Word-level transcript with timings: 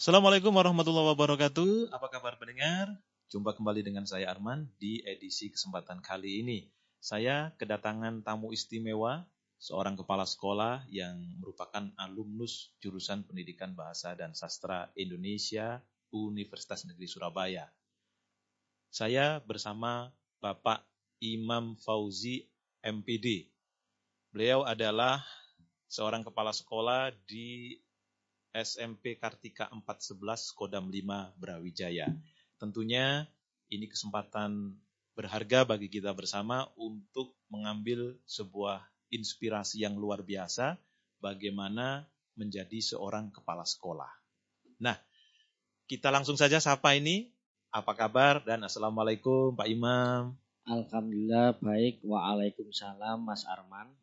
Assalamualaikum 0.00 0.56
warahmatullahi 0.56 1.12
wabarakatuh. 1.12 1.92
Apa 1.92 2.08
kabar 2.08 2.40
pendengar? 2.40 2.88
Jumpa 3.28 3.52
kembali 3.52 3.84
dengan 3.84 4.08
saya 4.08 4.32
Arman 4.32 4.64
di 4.80 5.04
edisi 5.04 5.52
kesempatan 5.52 6.00
kali 6.00 6.40
ini. 6.40 6.72
Saya 6.96 7.52
kedatangan 7.60 8.24
tamu 8.24 8.48
istimewa, 8.48 9.28
seorang 9.60 10.00
kepala 10.00 10.24
sekolah 10.24 10.88
yang 10.88 11.20
merupakan 11.44 11.92
alumnus 12.00 12.72
jurusan 12.80 13.28
Pendidikan 13.28 13.76
Bahasa 13.76 14.16
dan 14.16 14.32
Sastra 14.32 14.88
Indonesia 14.96 15.84
Universitas 16.16 16.88
Negeri 16.88 17.04
Surabaya. 17.04 17.68
Saya 18.88 19.36
bersama 19.44 20.08
Bapak 20.40 20.80
Imam 21.20 21.76
Fauzi 21.76 22.48
MPD. 22.80 23.52
Beliau 24.32 24.64
adalah 24.64 25.20
seorang 25.92 26.24
kepala 26.24 26.56
sekolah 26.56 27.12
di 27.28 27.76
SMP 28.50 29.14
Kartika 29.16 29.70
411 29.70 30.58
Kodam 30.58 30.90
5 30.90 31.38
Brawijaya. 31.38 32.10
Tentunya 32.58 33.24
ini 33.70 33.86
kesempatan 33.86 34.74
berharga 35.14 35.68
bagi 35.68 35.86
kita 35.86 36.10
bersama 36.16 36.66
untuk 36.74 37.36
mengambil 37.50 38.18
sebuah 38.26 38.82
inspirasi 39.10 39.82
yang 39.82 39.98
luar 39.98 40.22
biasa 40.22 40.78
bagaimana 41.20 42.08
menjadi 42.38 42.80
seorang 42.80 43.28
kepala 43.28 43.66
sekolah. 43.66 44.08
Nah, 44.80 44.96
kita 45.84 46.08
langsung 46.08 46.38
saja 46.38 46.62
sapa 46.62 46.96
ini. 46.96 47.28
Apa 47.70 47.94
kabar 47.94 48.42
dan 48.42 48.66
Assalamualaikum 48.66 49.54
Pak 49.54 49.68
Imam. 49.70 50.34
Alhamdulillah 50.66 51.54
baik. 51.62 52.02
Waalaikumsalam 52.02 53.22
Mas 53.22 53.46
Arman. 53.46 53.99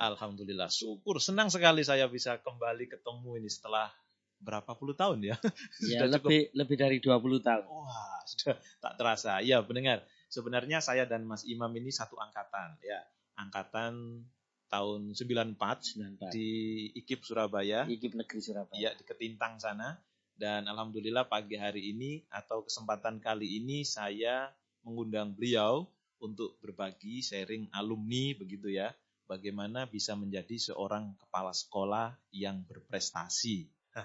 Alhamdulillah, 0.00 0.72
syukur. 0.72 1.20
Senang 1.20 1.52
sekali 1.52 1.84
saya 1.84 2.08
bisa 2.08 2.40
kembali 2.40 2.88
ketemu 2.88 3.36
ini 3.36 3.52
setelah 3.52 3.92
berapa 4.40 4.72
puluh 4.72 4.96
tahun 4.96 5.20
ya? 5.20 5.36
ya 5.84 6.00
sudah 6.00 6.08
lebih 6.16 6.48
cukup... 6.48 6.56
lebih 6.56 6.76
dari 6.80 6.98
20 7.04 7.44
tahun. 7.44 7.64
Wah, 7.68 8.20
sudah 8.24 8.56
tak 8.80 8.92
terasa. 8.96 9.44
Ya, 9.44 9.60
pendengar. 9.60 10.00
Sebenarnya 10.32 10.80
saya 10.80 11.04
dan 11.04 11.28
Mas 11.28 11.44
Imam 11.44 11.68
ini 11.76 11.92
satu 11.92 12.16
angkatan 12.16 12.80
ya. 12.80 12.96
Angkatan 13.36 14.24
tahun 14.72 15.12
94, 15.12 16.32
94. 16.32 16.32
di 16.32 16.48
IKIP 16.96 17.20
Surabaya. 17.20 17.84
IKIP 17.84 18.16
Negeri 18.16 18.40
Surabaya. 18.40 18.80
Ya, 18.80 18.96
di 18.96 19.04
Ketintang 19.04 19.60
sana. 19.60 20.00
Dan 20.32 20.64
alhamdulillah 20.64 21.28
pagi 21.28 21.60
hari 21.60 21.92
ini 21.92 22.24
atau 22.32 22.64
kesempatan 22.64 23.20
kali 23.20 23.60
ini 23.60 23.84
saya 23.84 24.48
mengundang 24.80 25.36
beliau 25.36 25.84
untuk 26.24 26.56
berbagi 26.64 27.20
sharing 27.20 27.68
alumni 27.76 28.32
begitu 28.32 28.72
ya 28.72 28.88
bagaimana 29.30 29.86
bisa 29.86 30.18
menjadi 30.18 30.58
seorang 30.58 31.14
kepala 31.14 31.54
sekolah 31.54 32.18
yang 32.34 32.66
berprestasi. 32.66 33.70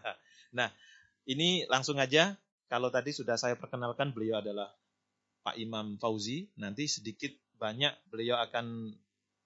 nah, 0.58 0.70
ini 1.26 1.66
langsung 1.66 1.98
aja. 1.98 2.38
Kalau 2.70 2.94
tadi 2.94 3.10
sudah 3.10 3.34
saya 3.34 3.58
perkenalkan, 3.58 4.14
beliau 4.14 4.38
adalah 4.38 4.70
Pak 5.42 5.58
Imam 5.58 5.98
Fauzi. 5.98 6.46
Nanti 6.62 6.86
sedikit 6.86 7.34
banyak 7.58 7.94
beliau 8.14 8.38
akan 8.38 8.94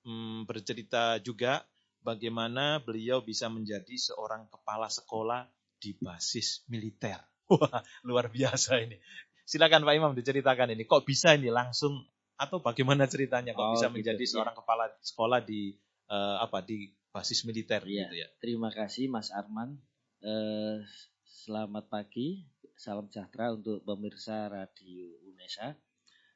hmm, 0.03 0.43
bercerita 0.43 1.23
juga 1.23 1.63
bagaimana 2.03 2.83
beliau 2.83 3.23
bisa 3.23 3.47
menjadi 3.47 3.95
seorang 3.95 4.51
kepala 4.51 4.91
sekolah 4.91 5.47
di 5.79 5.95
basis 5.95 6.67
militer. 6.67 7.23
Wah, 7.55 7.79
luar 8.03 8.27
biasa 8.27 8.83
ini. 8.83 8.99
Silakan 9.47 9.87
Pak 9.87 9.95
Imam 9.95 10.13
diceritakan 10.13 10.75
ini. 10.75 10.83
Kok 10.85 11.07
bisa 11.07 11.33
ini 11.33 11.49
langsung 11.49 12.05
atau 12.39 12.63
bagaimana 12.63 13.03
ceritanya 13.03 13.51
kok 13.51 13.59
oh, 13.59 13.75
bisa 13.75 13.91
gitu. 13.91 13.95
menjadi 13.99 14.23
ya. 14.23 14.31
seorang 14.31 14.55
kepala 14.55 14.87
sekolah 15.03 15.43
di 15.43 15.75
uh, 16.07 16.39
apa 16.39 16.63
di 16.63 16.87
basis 17.11 17.43
militer 17.43 17.83
ya. 17.83 18.07
gitu 18.07 18.15
ya. 18.15 18.27
Terima 18.39 18.71
kasih 18.71 19.11
Mas 19.11 19.27
Arman. 19.35 19.75
Uh, 20.23 20.79
selamat 21.27 21.91
pagi, 21.91 22.47
salam 22.79 23.11
sejahtera 23.11 23.51
untuk 23.51 23.83
pemirsa 23.83 24.47
Radio 24.47 25.19
UNESA. 25.27 25.75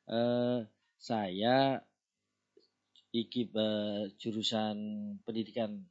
Uh, 0.04 0.68
saya 1.00 1.80
iki 3.16 3.48
uh, 3.56 4.12
jurusan 4.20 4.76
pendidikan 5.24 5.88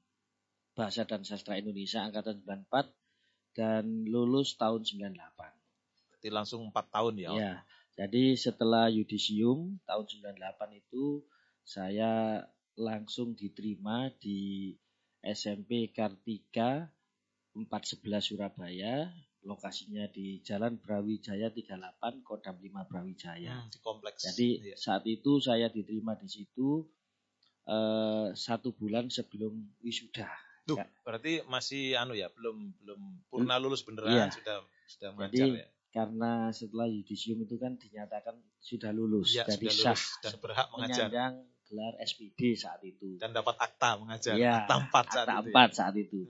Bahasa 0.72 1.04
dan 1.04 1.20
Sastra 1.20 1.60
Indonesia 1.60 2.00
angkatan 2.00 2.40
94 2.48 2.96
dan 3.52 3.84
lulus 4.08 4.56
tahun 4.56 4.88
98. 4.88 5.12
Berarti 6.08 6.28
langsung 6.32 6.64
4 6.72 6.72
tahun 6.88 7.14
ya? 7.20 7.30
Ya. 7.36 7.54
Jadi 7.92 8.41
setelah 8.41 8.88
yudisium 8.88 9.76
tahun 9.84 10.04
98 10.08 10.80
itu 10.80 11.20
saya 11.60 12.41
langsung 12.80 13.36
diterima 13.36 14.08
di 14.16 14.72
SMP 15.20 15.92
Kartika 15.92 16.88
411 17.53 18.32
Surabaya, 18.32 19.12
lokasinya 19.44 20.08
di 20.08 20.41
Jalan 20.41 20.80
Brawijaya 20.80 21.53
38, 21.53 22.25
Kodam 22.25 22.56
5 22.56 22.88
Brawijaya. 22.88 23.60
Hmm, 23.60 23.69
di 23.69 23.78
kompleks. 23.84 24.24
Jadi 24.32 24.72
iya. 24.72 24.76
saat 24.80 25.04
itu 25.04 25.36
saya 25.36 25.69
diterima 25.69 26.16
di 26.16 26.32
situ 26.32 26.88
eh, 27.69 28.32
satu 28.32 28.72
bulan 28.72 29.12
sebelum 29.12 29.53
wisuda. 29.84 30.32
Duh, 30.64 30.80
ya. 30.80 30.88
berarti 31.04 31.44
masih 31.44 31.98
anu 32.00 32.16
ya, 32.16 32.32
belum 32.32 32.72
belum 32.80 33.00
purna 33.28 33.60
lulus 33.60 33.84
beneran 33.84 34.14
iya. 34.14 34.26
sudah 34.32 34.62
sudah 34.86 35.10
mengajar 35.12 35.44
Jadi, 35.44 35.60
ya 35.60 35.69
karena 35.92 36.48
setelah 36.56 36.88
yudisium 36.88 37.44
itu 37.44 37.60
kan 37.60 37.76
dinyatakan 37.76 38.32
sudah 38.64 38.91
lulus 38.97 39.36
ya, 39.36 39.44
dari 39.44 39.69
sudah 39.69 39.92
lulus 39.92 40.03
dan 40.25 40.34
berhak 40.41 40.66
mengajar. 40.72 41.06
Menyandang 41.12 41.34
gelar 41.69 41.94
SPD 42.00 42.41
saat 42.56 42.80
itu. 42.84 43.20
Dan 43.20 43.36
dapat 43.36 43.60
akta 43.60 44.00
mengajar. 44.00 44.34
Ya, 44.41 44.64
akta 44.64 44.88
4 44.88 45.12
saat 45.12 45.26
akta 45.28 45.41
itu. 45.44 45.53
4 45.53 45.56
ya. 45.56 45.69
saat 45.72 45.94
itu. 46.00 46.20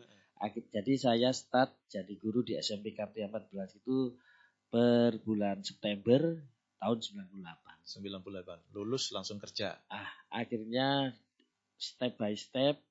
Jadi 0.75 0.93
saya 0.99 1.31
start 1.31 1.71
jadi 1.87 2.15
guru 2.19 2.43
di 2.43 2.59
SMP 2.59 2.99
Kartia 2.99 3.31
14 3.31 3.79
itu 3.79 4.19
per 4.67 5.23
bulan 5.23 5.63
September 5.63 6.43
tahun 6.83 6.99
98. 6.99 7.87
98. 7.87 8.75
Lulus 8.75 9.15
langsung 9.15 9.39
kerja. 9.39 9.79
Ah, 9.87 10.11
akhirnya 10.35 11.15
step 11.79 12.19
by 12.19 12.35
step 12.35 12.83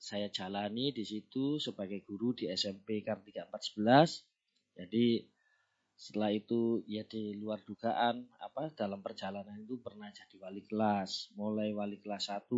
saya 0.00 0.30
jalani 0.30 0.94
di 0.94 1.02
situ 1.02 1.58
sebagai 1.58 2.06
guru 2.06 2.32
di 2.32 2.46
SMP 2.48 3.02
Kartika 3.02 3.50
14. 3.50 4.22
Jadi 4.78 5.26
setelah 6.00 6.32
itu 6.32 6.80
ya 6.88 7.04
di 7.04 7.36
luar 7.36 7.60
dugaan 7.60 8.24
apa 8.40 8.72
dalam 8.72 9.04
perjalanan 9.04 9.60
itu 9.60 9.76
pernah 9.84 10.08
jadi 10.08 10.32
wali 10.40 10.64
kelas 10.64 11.28
mulai 11.36 11.76
wali 11.76 12.00
kelas 12.00 12.32
1 12.32 12.48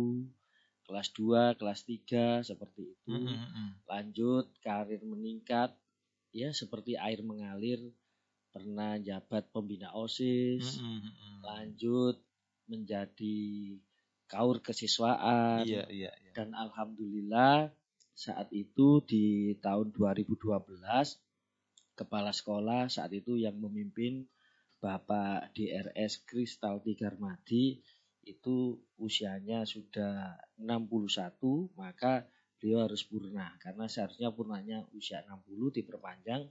kelas 0.87 1.07
2 1.11 1.59
kelas 1.59 1.79
3 1.83 2.47
seperti 2.47 2.95
itu 2.95 3.11
mm 3.11 3.27
-hmm. 3.27 3.69
lanjut 3.83 4.47
karir 4.63 5.03
meningkat 5.03 5.75
ya 6.31 6.55
seperti 6.55 6.95
air 6.95 7.19
mengalir 7.19 7.83
pernah 8.55 8.95
jabat 9.03 9.51
pembina 9.51 9.91
osis 9.91 10.79
mm 10.79 10.97
-hmm. 11.03 11.35
lanjut 11.43 12.23
menjadi 12.71 13.75
kaur 14.31 14.63
kesiswaan 14.63 15.67
iya, 15.67 15.83
iya, 15.91 16.15
iya. 16.15 16.31
dan 16.31 16.55
alhamdulillah 16.55 17.75
saat 18.15 18.47
itu 18.55 19.03
di 19.03 19.57
tahun 19.59 19.91
2012 19.91 20.63
kepala 22.03 22.35
sekolah 22.35 22.91
saat 22.91 23.11
itu 23.15 23.39
yang 23.39 23.55
memimpin 23.57 24.27
Bapak 24.83 25.55
DRS 25.55 26.27
Kristal 26.27 26.83
Tigarmadi. 26.83 27.79
Itu 28.23 28.79
usianya 28.99 29.67
sudah 29.67 30.39
61 30.59 31.75
maka 31.75 32.27
beliau 32.59 32.87
harus 32.87 33.03
purna. 33.03 33.55
Karena 33.59 33.87
seharusnya 33.91 34.31
purnanya 34.31 34.87
usia 34.95 35.23
60 35.27 35.75
diperpanjang. 35.79 36.47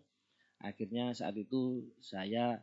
Akhirnya 0.60 1.16
saat 1.16 1.36
itu 1.40 1.88
saya 2.04 2.60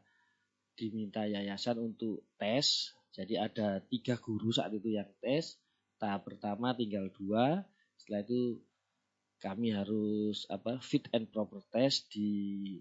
diminta 0.77 1.25
yayasan 1.25 1.81
untuk 1.81 2.25
tes. 2.37 2.93
Jadi 3.13 3.35
ada 3.35 3.81
tiga 3.89 4.21
guru 4.21 4.53
saat 4.53 4.73
itu 4.77 4.93
yang 4.93 5.09
tes. 5.17 5.57
Tahap 5.97 6.29
pertama 6.29 6.77
tinggal 6.77 7.09
dua. 7.09 7.65
Setelah 7.97 8.21
itu 8.23 8.61
kami 9.39 9.71
harus 9.71 10.43
apa 10.51 10.83
fit 10.83 11.07
and 11.15 11.31
proper 11.31 11.63
test 11.71 12.11
di 12.11 12.75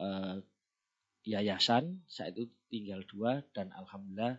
uh, 0.00 0.36
yayasan 1.24 2.04
saat 2.04 2.36
itu 2.36 2.52
tinggal 2.68 3.00
dua 3.08 3.40
dan 3.56 3.72
alhamdulillah 3.72 4.36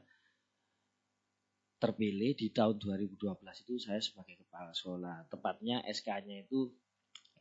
terpilih 1.82 2.38
di 2.38 2.54
tahun 2.54 2.78
2012 2.80 3.20
itu 3.68 3.76
saya 3.82 4.00
sebagai 4.00 4.40
kepala 4.46 4.72
sekolah 4.72 5.28
tepatnya 5.28 5.84
SK-nya 5.86 6.46
itu 6.46 6.72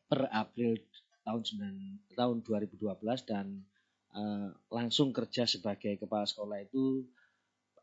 per 0.09 0.29
April 0.33 0.81
tahun 1.25 1.43
9, 2.13 2.17
tahun 2.19 2.37
2012 2.45 3.31
dan 3.31 3.65
uh, 4.13 4.53
langsung 4.69 5.15
kerja 5.17 5.49
sebagai 5.49 5.97
kepala 5.97 6.29
sekolah 6.29 6.61
itu 6.61 7.09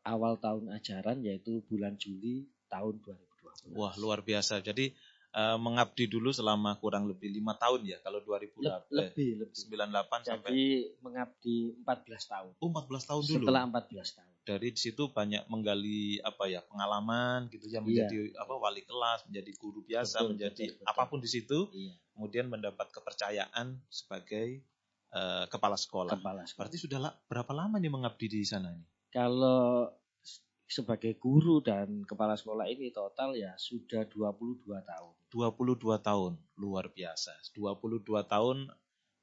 awal 0.05 0.37
tahun 0.37 0.69
ajaran 0.77 1.21
yaitu 1.25 1.61
bulan 1.65 1.97
Juli 1.97 2.49
tahun 2.69 3.01
2012. 3.01 3.77
Wah 3.77 3.93
luar 3.97 4.21
biasa. 4.25 4.61
Jadi 4.61 4.93
uh, 5.35 5.57
mengabdi 5.57 6.07
dulu 6.11 6.31
selama 6.31 6.75
kurang 6.79 7.07
lebih 7.07 7.31
lima 7.31 7.55
tahun 7.55 7.87
ya 7.87 7.97
kalau 8.03 8.19
2008 8.23 8.91
Le 8.91 9.11
lebih 9.11 9.29
lebih 9.43 9.55
98 9.55 9.71
Jadi 9.71 10.27
sampai 10.27 10.53
mengabdi 10.99 11.57
14 11.83 12.31
tahun. 12.31 12.51
Oh 12.59 12.69
14 12.69 13.09
tahun 13.09 13.23
dulu. 13.23 13.45
Setelah 13.47 13.61
14 13.67 14.17
tahun. 14.17 14.31
Dari 14.41 14.69
situ 14.73 15.03
banyak 15.13 15.45
menggali 15.47 16.17
apa 16.25 16.49
ya 16.49 16.65
pengalaman 16.65 17.45
gitu 17.53 17.69
ya 17.69 17.77
menjadi 17.77 18.33
iya. 18.33 18.41
apa 18.41 18.53
wali 18.57 18.81
kelas, 18.81 19.29
menjadi 19.29 19.51
guru 19.61 19.85
biasa, 19.85 20.25
betul, 20.25 20.29
menjadi 20.33 20.63
betul, 20.65 20.77
betul. 20.81 20.89
apa 20.89 21.03
pun 21.07 21.19
di 21.21 21.29
situ. 21.29 21.59
Iya. 21.71 21.93
kemudian 22.11 22.53
mendapat 22.53 22.93
kepercayaan 22.93 23.81
sebagai 23.89 24.61
uh, 25.15 25.49
kepala 25.49 25.73
sekolah. 25.73 26.13
Kepala 26.13 26.45
sekolah. 26.45 26.67
Berarti 26.67 26.77
sudah 26.77 26.99
la 27.01 27.09
berapa 27.25 27.49
lama 27.55 27.81
nih 27.81 27.89
mengabdi 27.89 28.27
di 28.29 28.45
sana 28.45 28.69
nih? 28.69 28.85
Kalau 29.09 29.89
sebagai 30.71 31.19
guru 31.19 31.59
dan 31.59 32.07
kepala 32.07 32.39
sekolah 32.39 32.63
ini 32.71 32.95
total 32.95 33.35
ya 33.35 33.51
sudah 33.59 34.07
22 34.07 34.71
tahun. 34.71 35.15
22 35.31 35.79
tahun, 36.03 36.35
luar 36.59 36.91
biasa. 36.91 37.31
22 37.55 38.03
tahun 38.27 38.69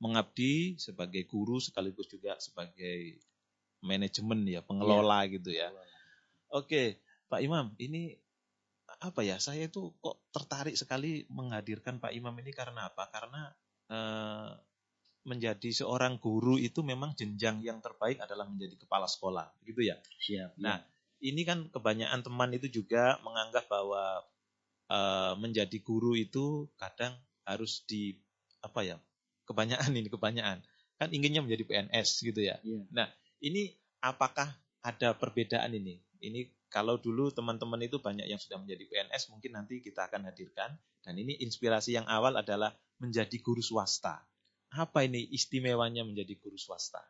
mengabdi 0.01 0.81
sebagai 0.81 1.27
guru 1.29 1.61
sekaligus 1.61 2.09
juga 2.09 2.35
sebagai 2.41 3.21
manajemen 3.85 4.43
ya, 4.49 4.65
pengelola 4.65 5.29
ya. 5.29 5.31
gitu 5.37 5.51
ya. 5.53 5.69
Oke, 6.51 6.99
Pak 7.29 7.45
Imam, 7.45 7.77
ini 7.77 8.17
apa 9.05 9.21
ya? 9.21 9.37
Saya 9.39 9.69
itu 9.69 9.93
kok 10.01 10.19
tertarik 10.33 10.75
sekali 10.75 11.29
menghadirkan 11.29 12.01
Pak 12.01 12.17
Imam 12.17 12.33
ini 12.41 12.51
karena 12.51 12.89
apa? 12.89 13.07
Karena 13.13 13.53
eh, 13.93 14.51
menjadi 15.29 15.71
seorang 15.85 16.17
guru 16.17 16.57
itu 16.57 16.81
memang 16.81 17.13
jenjang 17.13 17.61
yang 17.61 17.85
terbaik 17.85 18.17
adalah 18.19 18.49
menjadi 18.49 18.81
kepala 18.81 19.05
sekolah, 19.05 19.53
gitu 19.69 19.85
ya. 19.85 20.01
Siap. 20.25 20.57
Nah, 20.57 20.81
ya 20.81 20.97
ini 21.19 21.43
kan 21.43 21.67
kebanyakan 21.71 22.21
teman 22.23 22.51
itu 22.55 22.71
juga 22.71 23.19
menganggap 23.27 23.67
bahwa 23.67 24.23
uh, 24.89 25.33
menjadi 25.39 25.79
guru 25.81 26.17
itu 26.19 26.69
kadang 26.77 27.15
harus 27.45 27.85
di 27.89 28.17
apa 28.61 28.85
ya 28.85 28.97
kebanyakan 29.49 29.93
ini 29.97 30.09
kebanyakan 30.13 30.59
kan 30.99 31.09
inginnya 31.15 31.41
menjadi 31.41 31.65
PNS 31.65 32.09
gitu 32.27 32.41
ya. 32.43 32.59
Yeah. 32.67 32.85
Nah 32.91 33.07
ini 33.39 33.73
apakah 34.03 34.51
ada 34.83 35.15
perbedaan 35.15 35.71
ini? 35.73 36.03
Ini 36.19 36.51
kalau 36.69 36.99
dulu 37.01 37.31
teman-teman 37.33 37.81
itu 37.87 38.03
banyak 38.03 38.29
yang 38.29 38.37
sudah 38.37 38.61
menjadi 38.61 38.85
PNS 38.91 39.31
mungkin 39.33 39.57
nanti 39.57 39.81
kita 39.81 40.11
akan 40.11 40.29
hadirkan 40.29 40.77
dan 41.01 41.15
ini 41.17 41.39
inspirasi 41.41 41.97
yang 41.97 42.05
awal 42.11 42.35
adalah 42.37 42.75
menjadi 42.99 43.39
guru 43.41 43.63
swasta. 43.63 44.21
Apa 44.75 45.07
ini 45.07 45.25
istimewanya 45.33 46.05
menjadi 46.05 46.37
guru 46.37 46.61
swasta? 46.61 47.01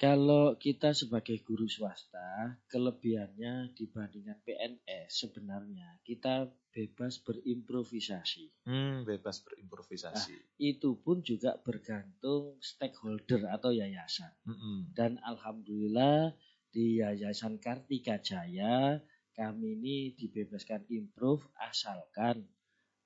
Kalau 0.00 0.58
kita 0.58 0.90
sebagai 0.96 1.38
guru 1.46 1.70
swasta, 1.70 2.58
kelebihannya 2.66 3.70
dibandingkan 3.76 4.42
PNS 4.42 5.08
sebenarnya 5.08 6.02
kita 6.02 6.50
bebas 6.72 7.20
berimprovisasi. 7.22 8.66
Hmm, 8.66 9.04
bebas 9.04 9.44
berimprovisasi. 9.44 10.34
Nah, 10.34 10.58
itu 10.58 10.98
pun 10.98 11.20
juga 11.22 11.54
bergantung 11.60 12.58
stakeholder 12.58 13.46
atau 13.52 13.70
yayasan. 13.70 14.32
Mm 14.48 14.56
-hmm. 14.56 14.76
Dan 14.96 15.12
alhamdulillah 15.22 16.34
di 16.72 17.04
Yayasan 17.04 17.60
Kartika 17.60 18.16
Jaya 18.24 18.96
kami 19.36 19.76
ini 19.76 19.96
dibebaskan 20.16 20.88
improv 20.88 21.44
asalkan 21.60 22.48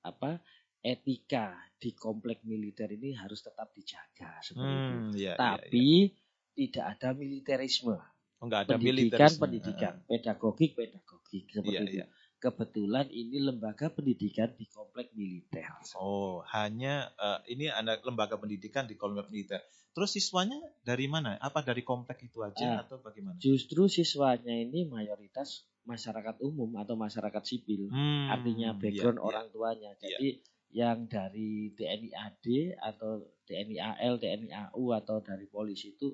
apa 0.07 0.39
etika 0.79 1.55
di 1.75 1.91
komplek 1.91 2.47
militer 2.47 2.87
ini 2.95 3.11
harus 3.11 3.43
tetap 3.43 3.75
dijaga 3.75 4.39
seperti 4.39 4.71
hmm, 4.71 4.87
itu. 4.87 4.95
Iya, 5.19 5.19
iya 5.19 5.33
Tapi 5.35 5.87
iya, 6.07 6.07
iya 6.07 6.26
tidak 6.57 6.97
ada 6.97 7.13
militerisme. 7.13 7.93
Oh, 7.93 8.45
enggak 8.49 8.65
ada 8.65 8.81
pendidikan, 8.81 8.97
militerisme. 8.97 9.41
pendidikan, 9.45 9.93
pedagogik, 10.09 10.71
pedagogik 10.73 11.45
seperti 11.53 11.73
iya, 11.77 11.81
itu. 11.85 11.97
Iya. 12.01 12.07
Kebetulan 12.37 13.09
ini 13.09 13.37
lembaga 13.41 13.89
pendidikan 13.89 14.53
di 14.53 14.69
komplek 14.69 15.09
militer. 15.17 15.65
Oh, 15.97 16.45
hanya 16.53 17.09
uh, 17.17 17.41
ini 17.49 17.65
ada 17.65 17.97
lembaga 18.05 18.37
pendidikan 18.37 18.85
di 18.85 18.93
komplek 18.93 19.29
militer. 19.33 19.61
Terus 19.93 20.13
siswanya 20.13 20.61
dari 20.85 21.09
mana? 21.09 21.41
Apa 21.41 21.65
dari 21.65 21.81
komplek 21.81 22.29
itu 22.29 22.45
aja 22.45 22.77
uh, 22.77 22.85
atau 22.85 23.01
bagaimana? 23.01 23.41
Justru 23.41 23.89
siswanya 23.89 24.53
ini 24.53 24.85
mayoritas 24.85 25.65
masyarakat 25.89 26.37
umum 26.45 26.77
atau 26.77 26.93
masyarakat 26.93 27.41
sipil. 27.41 27.89
Hmm, 27.89 28.29
Artinya 28.29 28.77
background 28.77 29.17
iya, 29.17 29.25
orang 29.25 29.45
iya. 29.49 29.53
tuanya. 29.53 29.91
Jadi 29.97 30.29
iya 30.29 30.45
yang 30.75 31.07
dari 31.07 31.71
TNI 31.71 32.11
AD 32.11 32.45
atau 32.75 33.23
TNI 33.47 33.77
AL, 33.79 34.19
TNI 34.19 34.49
AU 34.51 34.83
atau 34.91 35.23
dari 35.23 35.47
polisi 35.47 35.95
itu 35.95 36.11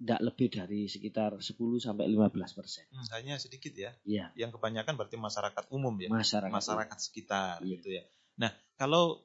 tidak 0.00 0.20
lebih 0.24 0.48
dari 0.48 0.88
sekitar 0.88 1.36
10 1.36 1.52
sampai 1.76 2.08
15 2.08 2.56
persen. 2.56 2.88
Hmm, 2.88 3.04
hanya 3.12 3.36
sedikit 3.36 3.76
ya. 3.76 3.92
Iya. 4.08 4.32
Yang 4.32 4.56
kebanyakan 4.56 4.96
berarti 4.96 5.20
masyarakat 5.20 5.64
umum 5.76 5.92
ya. 6.00 6.08
Masyarakat, 6.08 6.48
masyarakat 6.48 6.98
sekitar 6.98 7.60
iya. 7.60 7.76
gitu 7.76 7.88
ya. 7.92 8.02
Nah 8.40 8.48
kalau 8.80 9.20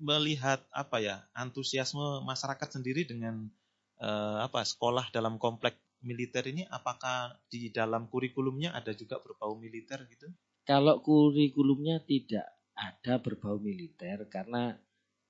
melihat 0.00 0.64
apa 0.72 0.98
ya 1.04 1.28
antusiasme 1.36 2.24
masyarakat 2.24 2.68
sendiri 2.72 3.04
dengan 3.04 3.52
uh, 4.00 4.42
apa 4.42 4.64
sekolah 4.64 5.12
dalam 5.12 5.36
komplek 5.36 5.76
militer 6.00 6.44
ini, 6.48 6.64
apakah 6.72 7.36
di 7.52 7.68
dalam 7.68 8.08
kurikulumnya 8.08 8.72
ada 8.72 8.96
juga 8.96 9.20
berbau 9.20 9.56
militer 9.60 10.08
gitu? 10.08 10.32
Kalau 10.64 11.04
kurikulumnya 11.04 12.00
tidak 12.00 12.48
ada 12.72 13.20
berbau 13.20 13.60
militer 13.60 14.24
karena 14.32 14.72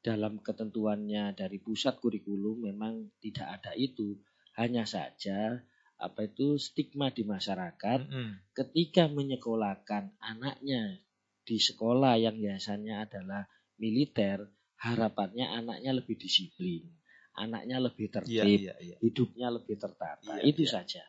dalam 0.05 0.39
ketentuannya 0.39 1.35
dari 1.35 1.59
pusat 1.59 1.99
kurikulum 1.99 2.71
memang 2.71 3.09
tidak 3.19 3.59
ada 3.61 3.73
itu 3.75 4.21
hanya 4.55 4.87
saja 4.87 5.63
apa 5.95 6.27
itu 6.27 6.59
stigma 6.59 7.15
di 7.15 7.23
masyarakat 7.23 8.01
mm 8.07 8.33
ketika 8.55 9.11
menyekolahkan 9.11 10.15
anaknya 10.23 11.03
di 11.45 11.59
sekolah 11.61 12.17
yang 12.17 12.39
biasanya 12.41 13.05
adalah 13.05 13.45
militer, 13.77 14.49
harapannya 14.81 15.45
anaknya 15.45 15.93
lebih 15.93 16.17
disiplin, 16.17 16.89
anaknya 17.37 17.83
lebih 17.83 18.09
tertib, 18.09 18.47
yeah, 18.47 18.73
yeah, 18.73 18.77
yeah. 18.81 18.99
hidupnya 19.03 19.53
lebih 19.53 19.77
tertata. 19.77 20.41
Yeah, 20.41 20.47
itu 20.49 20.65
yeah. 20.65 20.73
saja. 20.73 21.05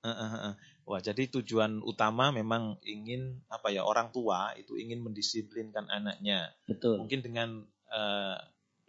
Uh, 0.00 0.10
uh, 0.12 0.34
uh. 0.52 0.54
Wah, 0.88 1.00
jadi 1.00 1.28
tujuan 1.28 1.84
utama 1.84 2.32
memang 2.34 2.80
ingin 2.82 3.44
apa 3.46 3.70
ya 3.70 3.86
orang 3.86 4.10
tua 4.10 4.52
itu 4.58 4.74
ingin 4.74 5.04
mendisiplinkan 5.04 5.86
anaknya. 5.86 6.50
Betul. 6.66 6.98
Mungkin 7.04 7.20
dengan 7.22 7.62
uh, 7.92 8.36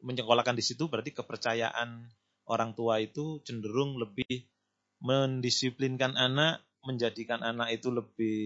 menyekolahkan 0.02 0.58
di 0.58 0.64
situ 0.66 0.90
berarti 0.90 1.14
kepercayaan 1.14 2.10
orang 2.52 2.76
tua 2.76 3.00
itu 3.00 3.40
cenderung 3.48 3.96
lebih 3.96 4.52
mendisiplinkan 5.00 6.20
anak, 6.20 6.62
menjadikan 6.84 7.40
anak 7.42 7.72
itu 7.72 7.90
lebih 7.90 8.40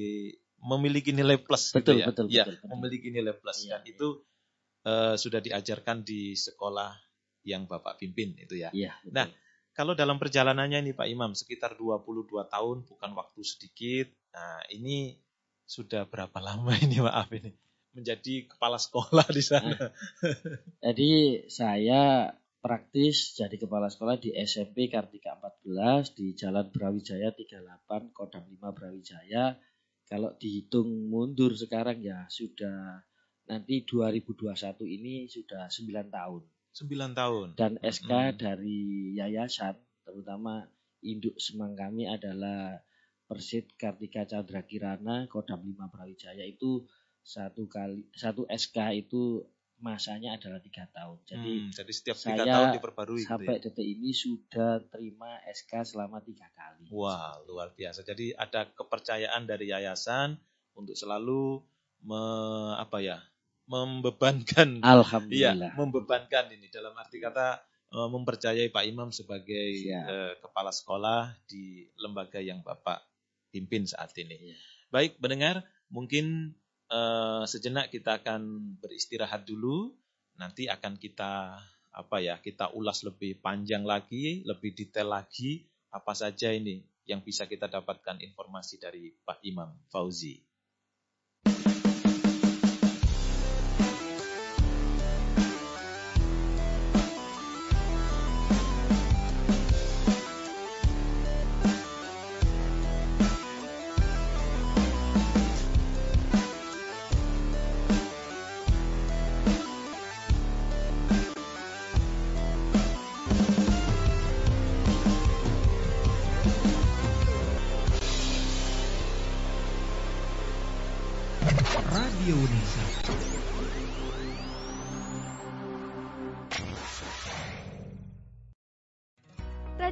memiliki 0.61 1.11
nilai 1.11 1.41
plus 1.41 1.73
betul, 1.73 1.97
gitu 1.97 2.01
ya. 2.01 2.05
Betul, 2.09 2.25
ya, 2.29 2.45
betul, 2.45 2.55
betul. 2.61 2.67
memiliki 2.77 3.07
nilai 3.09 3.33
plus 3.35 3.59
ya, 3.65 3.75
dan 3.75 3.81
ya. 3.83 3.91
itu 3.91 4.07
uh, 4.85 5.15
sudah 5.17 5.41
diajarkan 5.41 6.05
di 6.05 6.37
sekolah 6.37 6.93
yang 7.45 7.69
Bapak 7.69 8.01
pimpin 8.01 8.33
itu 8.37 8.57
ya. 8.57 8.73
ya 8.73 8.97
Nah, 9.13 9.29
kalau 9.75 9.93
dalam 9.93 10.17
perjalanannya 10.17 10.81
ini 10.81 10.91
Pak 10.95 11.07
Imam 11.09 11.35
sekitar 11.35 11.77
22 11.77 12.31
tahun 12.47 12.77
bukan 12.87 13.11
waktu 13.13 13.41
sedikit. 13.45 14.07
Nah, 14.33 14.65
ini 14.73 15.13
sudah 15.65 16.09
berapa 16.09 16.37
lama 16.41 16.73
ini 16.85 17.01
maaf 17.01 17.29
ini 17.33 17.53
menjadi 17.95 18.49
kepala 18.51 18.75
sekolah 18.75 19.27
di 19.31 19.43
sana. 19.43 19.71
Nah, 19.71 19.91
jadi 20.83 21.11
saya 21.47 22.33
praktis 22.65 23.37
jadi 23.37 23.61
kepala 23.61 23.93
sekolah 23.93 24.17
di 24.17 24.33
SMP 24.33 24.89
Kartika 24.89 25.37
14 25.37 26.17
di 26.17 26.33
Jalan 26.33 26.73
Brawijaya 26.73 27.29
38 27.29 28.09
Kodam 28.09 28.41
5 28.41 28.57
Brawijaya. 28.73 29.53
Kalau 30.09 30.33
dihitung 30.33 30.89
mundur 31.05 31.53
sekarang 31.53 32.01
ya 32.01 32.25
sudah 32.25 33.05
nanti 33.45 33.85
2021 33.85 34.81
ini 34.81 35.29
sudah 35.29 35.69
9 35.69 36.09
tahun. 36.09 36.41
9 36.73 37.13
tahun. 37.13 37.47
Dan 37.53 37.77
SK 37.85 38.09
hmm. 38.09 38.37
dari 38.41 39.13
yayasan 39.13 39.77
terutama 40.01 40.65
induk 41.05 41.37
semang 41.37 41.77
kami 41.77 42.09
adalah 42.09 42.81
Persit 43.29 43.77
Kartika 43.77 44.25
Chandra 44.25 44.65
Kirana 44.65 45.29
Kodam 45.29 45.61
5 45.61 45.93
Brawijaya 45.93 46.41
itu 46.41 46.81
satu 47.21 47.69
kali 47.69 48.09
satu 48.17 48.49
SK 48.49 49.05
itu 49.05 49.45
masanya 49.79 50.39
adalah 50.39 50.63
tiga 50.63 50.87
tahun. 50.91 51.17
Jadi, 51.27 51.53
hmm, 51.67 51.71
jadi 51.75 51.91
setiap 51.91 52.17
tiga 52.17 52.43
tahun 52.47 52.67
diperbarui. 52.79 53.21
Gitu 53.21 53.29
sampai 53.29 53.45
gitu 53.45 53.59
ya? 53.59 53.63
detik 53.69 53.87
ini 53.87 54.11
sudah 54.15 54.71
terima 54.87 55.31
SK 55.51 55.71
selama 55.95 56.17
tiga 56.23 56.47
kali. 56.55 56.87
Wah 56.91 57.35
luar 57.45 57.75
biasa. 57.75 58.01
Jadi 58.07 58.31
ada 58.35 58.71
kepercayaan 58.71 59.43
dari 59.43 59.69
yayasan 59.69 60.39
untuk 60.75 60.95
selalu 60.95 61.59
me, 62.03 62.21
apa 62.79 63.03
ya 63.03 63.17
membebankan. 63.65 64.81
Alhamdulillah. 64.95 65.73
Iya, 65.73 65.77
membebankan 65.77 66.53
ini 66.53 66.71
dalam 66.71 66.93
arti 66.95 67.17
kata 67.19 67.59
uh, 67.91 68.07
mempercayai 68.09 68.69
Pak 68.69 68.85
Imam 68.85 69.09
sebagai 69.09 69.85
uh, 69.91 70.33
kepala 70.39 70.71
sekolah 70.71 71.33
di 71.49 71.89
lembaga 71.99 72.39
yang 72.39 72.61
Bapak 72.61 73.03
pimpin 73.49 73.87
saat 73.89 74.13
ini. 74.19 74.53
Ya. 74.53 74.57
Baik, 74.93 75.17
mendengar 75.19 75.65
mungkin 75.89 76.55
uh, 76.91 77.43
sejenak 77.49 77.89
kita 77.89 78.21
akan 78.21 78.75
beristirahat 78.77 79.47
dulu. 79.47 79.93
Nanti 80.37 80.67
akan 80.69 80.99
kita 80.99 81.57
apa 81.95 82.17
ya 82.19 82.37
kita 82.43 82.75
ulas 82.75 83.07
lebih 83.07 83.39
panjang 83.39 83.87
lagi, 83.87 84.43
lebih 84.43 84.75
detail 84.75 85.15
lagi 85.15 85.63
apa 85.89 86.11
saja 86.11 86.51
ini 86.51 86.83
yang 87.07 87.23
bisa 87.23 87.47
kita 87.47 87.71
dapatkan 87.71 88.19
informasi 88.19 88.75
dari 88.77 89.09
Pak 89.15 89.41
Imam 89.47 89.71
Fauzi. 89.87 90.44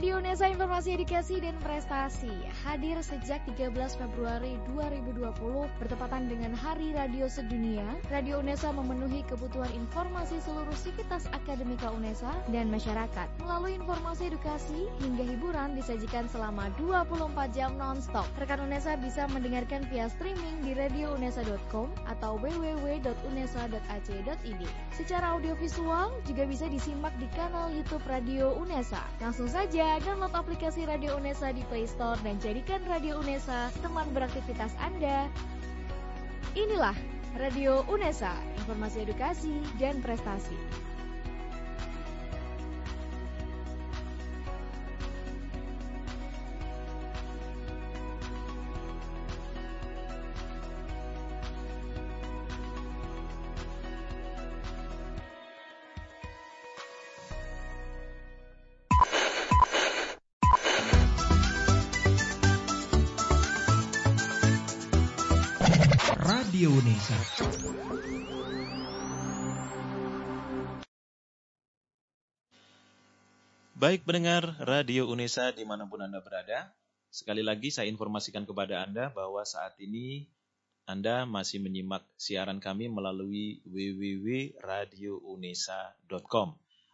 Radio 0.03 0.19
Unesa 0.19 0.51
Informasi 0.51 0.99
Edukasi 0.99 1.39
dan 1.39 1.55
Prestasi 1.63 2.27
hadir 2.67 2.99
sejak 2.99 3.39
13 3.55 3.71
Februari 3.95 4.59
2020 4.75 5.31
bertepatan 5.79 6.27
dengan 6.27 6.51
Hari 6.51 6.91
Radio 6.91 7.31
Sedunia. 7.31 7.87
Radio 8.11 8.43
Unesa 8.43 8.75
memenuhi 8.75 9.23
kebutuhan 9.31 9.71
informasi 9.71 10.43
seluruh 10.43 10.75
sivitas 10.75 11.23
akademika 11.31 11.87
Unesa 11.87 12.35
dan 12.51 12.67
masyarakat. 12.67 13.31
Melalui 13.47 13.79
informasi 13.79 14.27
edukasi 14.27 14.91
hingga 14.99 15.23
hiburan 15.23 15.79
disajikan 15.79 16.27
selama 16.27 16.67
24 16.75 17.55
jam 17.55 17.79
non-stop. 17.79 18.27
Rekan 18.43 18.59
Unesa 18.59 18.99
bisa 18.99 19.23
mendengarkan 19.31 19.87
via 19.87 20.11
streaming 20.11 20.67
di 20.67 20.75
radiounesa.com 20.75 21.87
atau 22.11 22.35
www.unesa.ac.id. 22.43 24.61
Secara 24.99 25.31
audiovisual 25.31 26.11
juga 26.27 26.43
bisa 26.43 26.67
disimak 26.67 27.15
di 27.23 27.31
kanal 27.31 27.71
YouTube 27.71 28.03
Radio 28.03 28.51
Unesa. 28.59 28.99
Langsung 29.23 29.47
saja 29.47 29.92
download 30.01 30.33
aplikasi 30.33 30.89
Radio 30.89 31.19
Unesa 31.19 31.53
di 31.53 31.61
Play 31.69 31.85
Store 31.85 32.17
dan 32.25 32.41
jadikan 32.41 32.81
Radio 32.89 33.21
Unesa 33.21 33.69
teman 33.85 34.09
beraktivitas 34.15 34.73
Anda. 34.81 35.29
Inilah 36.57 36.97
Radio 37.37 37.85
Unesa, 37.85 38.33
informasi 38.63 39.05
edukasi 39.05 39.53
dan 39.77 40.01
prestasi. 40.01 40.57
Baik 73.83 74.07
pendengar 74.07 74.55
Radio 74.63 75.11
Unesa 75.11 75.51
di 75.51 75.67
mana 75.67 75.83
pun 75.83 75.99
Anda 75.99 76.23
berada, 76.23 76.71
sekali 77.11 77.43
lagi 77.43 77.67
saya 77.67 77.91
informasikan 77.91 78.47
kepada 78.47 78.79
Anda 78.79 79.11
bahwa 79.11 79.43
saat 79.43 79.75
ini 79.75 80.23
Anda 80.87 81.27
masih 81.27 81.59
menyimak 81.59 82.07
siaran 82.15 82.63
kami 82.63 82.87
melalui 82.87 83.59
www.radiounesa.com. 83.67 86.47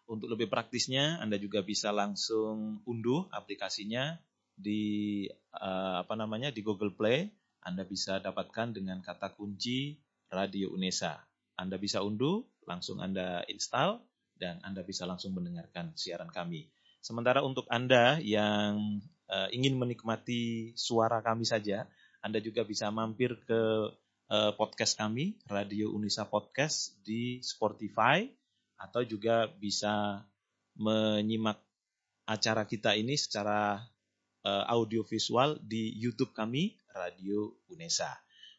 Untuk 0.09 0.33
lebih 0.33 0.49
praktisnya, 0.49 1.21
Anda 1.21 1.37
juga 1.37 1.61
bisa 1.61 1.93
langsung 1.93 2.81
unduh 2.89 3.29
aplikasinya 3.37 4.17
di 4.57 5.29
uh, 5.61 6.01
apa 6.01 6.17
namanya 6.17 6.49
di 6.49 6.65
Google 6.65 6.97
Play. 6.97 7.29
Anda 7.69 7.85
bisa 7.85 8.17
dapatkan 8.17 8.73
dengan 8.73 9.05
kata 9.05 9.37
kunci 9.37 9.93
Radio 10.33 10.73
Unesa. 10.73 11.21
Anda 11.53 11.77
bisa 11.77 12.01
unduh, 12.01 12.49
langsung 12.65 12.97
Anda 12.97 13.45
install, 13.45 14.01
dan 14.41 14.57
Anda 14.65 14.81
bisa 14.81 15.05
langsung 15.05 15.37
mendengarkan 15.37 15.93
siaran 15.93 16.33
kami. 16.33 16.78
Sementara 16.99 17.39
untuk 17.41 17.63
Anda 17.71 18.19
yang 18.19 18.99
uh, 19.31 19.47
ingin 19.55 19.79
menikmati 19.79 20.75
suara 20.75 21.23
kami 21.23 21.47
saja, 21.47 21.87
Anda 22.19 22.43
juga 22.43 22.67
bisa 22.67 22.91
mampir 22.91 23.39
ke 23.47 23.61
uh, 24.29 24.51
podcast 24.59 24.99
kami, 24.99 25.39
Radio 25.47 25.95
Unesa 25.95 26.27
Podcast 26.27 26.99
di 27.07 27.39
Spotify, 27.39 28.27
atau 28.79 29.03
juga 29.07 29.47
bisa 29.47 30.23
menyimak 30.79 31.59
acara 32.27 32.63
kita 32.63 32.95
ini 32.95 33.15
secara 33.15 33.79
uh, 34.43 34.63
audio 34.67 35.03
visual 35.03 35.59
di 35.59 35.91
YouTube 35.95 36.31
kami, 36.31 36.75
Radio 36.91 37.59
Unesa. 37.71 38.11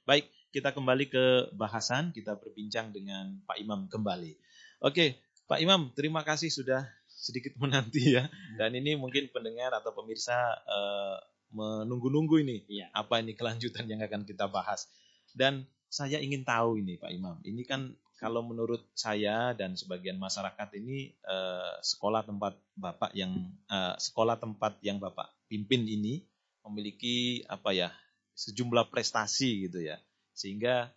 Baik, 0.09 0.29
kita 0.51 0.75
kembali 0.75 1.07
ke 1.13 1.25
bahasan, 1.55 2.11
kita 2.11 2.41
berbincang 2.41 2.91
dengan 2.91 3.39
Pak 3.47 3.57
Imam 3.61 3.87
kembali. 3.87 4.33
Oke, 4.81 5.21
Pak 5.47 5.61
Imam, 5.61 5.93
terima 5.95 6.25
kasih 6.25 6.51
sudah 6.51 6.89
sedikit 7.21 7.53
menanti 7.63 8.17
ya. 8.17 8.25
Dan 8.57 8.73
ini 8.73 8.97
mungkin 8.97 9.29
pendengar 9.29 9.77
atau 9.77 9.93
pemirsa 9.93 10.57
uh, 10.65 11.21
menunggu-nunggu 11.53 12.41
ini 12.47 12.63
Iya. 12.71 12.95
apa 12.95 13.21
ini 13.21 13.37
kelanjutan 13.37 13.85
yang 13.85 14.01
akan 14.01 14.25
kita 14.25 14.49
bahas. 14.49 14.89
Dan 15.37 15.67
saya 15.91 16.23
ingin 16.23 16.47
tahu 16.47 16.79
ini 16.79 16.97
Pak 16.97 17.11
Imam, 17.11 17.37
ini 17.43 17.67
kan 17.67 17.91
kalau 18.21 18.45
menurut 18.45 18.85
saya 18.93 19.57
dan 19.57 19.75
sebagian 19.75 20.21
masyarakat 20.21 20.69
ini 20.77 21.17
eh, 21.25 21.75
sekolah 21.81 22.23
tempat 22.29 22.53
Bapak 22.77 23.17
yang 23.17 23.33
eh, 23.67 23.97
sekolah 23.97 24.37
tempat 24.37 24.77
yang 24.85 25.01
Bapak 25.01 25.33
pimpin 25.49 25.89
ini 25.89 26.21
memiliki 26.63 27.41
apa 27.49 27.73
ya 27.73 27.89
sejumlah 28.37 28.93
prestasi 28.93 29.67
gitu 29.67 29.81
ya 29.81 29.97
sehingga 30.37 30.93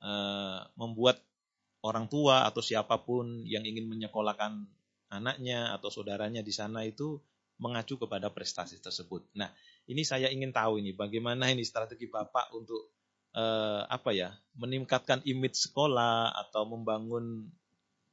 eh, 0.00 0.60
membuat 0.78 1.18
orang 1.82 2.06
tua 2.06 2.46
atau 2.46 2.62
siapa 2.62 3.02
pun 3.02 3.42
yang 3.42 3.66
ingin 3.66 3.90
menyekolahkan 3.90 4.62
anaknya 5.08 5.72
atau 5.76 5.88
saudaranya 5.88 6.44
di 6.44 6.52
sana 6.52 6.84
itu 6.84 7.20
mengacu 7.58 7.98
kepada 7.98 8.30
prestasi 8.30 8.78
tersebut. 8.78 9.26
Nah, 9.34 9.50
ini 9.90 10.06
saya 10.06 10.30
ingin 10.30 10.54
tahu 10.54 10.78
ini 10.78 10.94
bagaimana 10.94 11.50
ini 11.50 11.66
strategi 11.66 12.06
Bapak 12.06 12.54
untuk 12.54 12.94
eh, 13.34 13.82
apa 13.84 14.14
ya 14.14 14.30
meningkatkan 14.54 15.26
image 15.26 15.58
sekolah 15.58 16.32
atau 16.46 16.70
membangun 16.70 17.50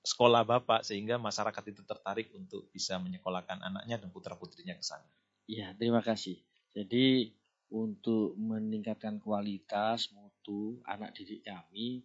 sekolah 0.05 0.45
Bapak 0.45 0.85
sehingga 0.85 1.17
masyarakat 1.21 1.63
itu 1.73 1.81
tertarik 1.85 2.33
untuk 2.33 2.69
bisa 2.73 2.97
menyekolahkan 3.01 3.61
anaknya 3.61 4.01
dan 4.01 4.09
putra 4.09 4.37
putrinya 4.37 4.77
ke 4.77 4.85
sana. 4.85 5.05
Ya, 5.45 5.73
terima 5.77 6.01
kasih. 6.01 6.41
Jadi 6.73 7.33
untuk 7.69 8.37
meningkatkan 8.37 9.21
kualitas 9.21 10.09
mutu 10.13 10.81
anak 10.85 11.13
didik 11.17 11.45
kami, 11.45 12.01